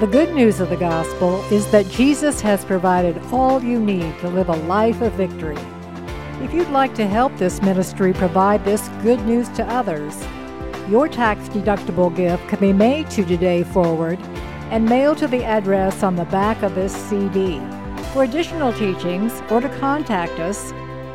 The 0.00 0.06
good 0.06 0.34
news 0.34 0.60
of 0.60 0.70
the 0.70 0.78
gospel 0.78 1.42
is 1.52 1.70
that 1.72 1.90
Jesus 1.90 2.40
has 2.40 2.64
provided 2.64 3.18
all 3.30 3.62
you 3.62 3.78
need 3.78 4.18
to 4.20 4.30
live 4.30 4.48
a 4.48 4.56
life 4.56 5.02
of 5.02 5.12
victory. 5.12 5.58
If 6.42 6.54
you'd 6.54 6.70
like 6.70 6.94
to 6.94 7.06
help 7.06 7.36
this 7.36 7.60
ministry 7.60 8.14
provide 8.14 8.64
this 8.64 8.88
good 9.02 9.20
news 9.26 9.50
to 9.50 9.62
others, 9.66 10.18
your 10.88 11.06
tax 11.06 11.50
deductible 11.50 12.16
gift 12.16 12.48
can 12.48 12.60
be 12.60 12.72
made 12.72 13.10
to 13.10 13.26
Today 13.26 13.62
Forward 13.62 14.18
and 14.70 14.86
mailed 14.86 15.18
to 15.18 15.28
the 15.28 15.44
address 15.44 16.02
on 16.02 16.16
the 16.16 16.24
back 16.24 16.62
of 16.62 16.74
this 16.74 16.96
CD. 16.96 17.60
For 18.14 18.24
additional 18.24 18.72
teachings 18.72 19.42
or 19.50 19.60
to 19.60 19.68
contact 19.80 20.40
us, 20.40 20.72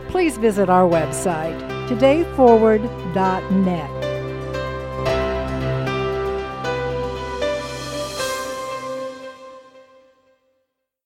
please 0.10 0.38
visit 0.38 0.69
our 0.69 0.88
website, 0.88 1.60
todayforward.net. 1.89 4.05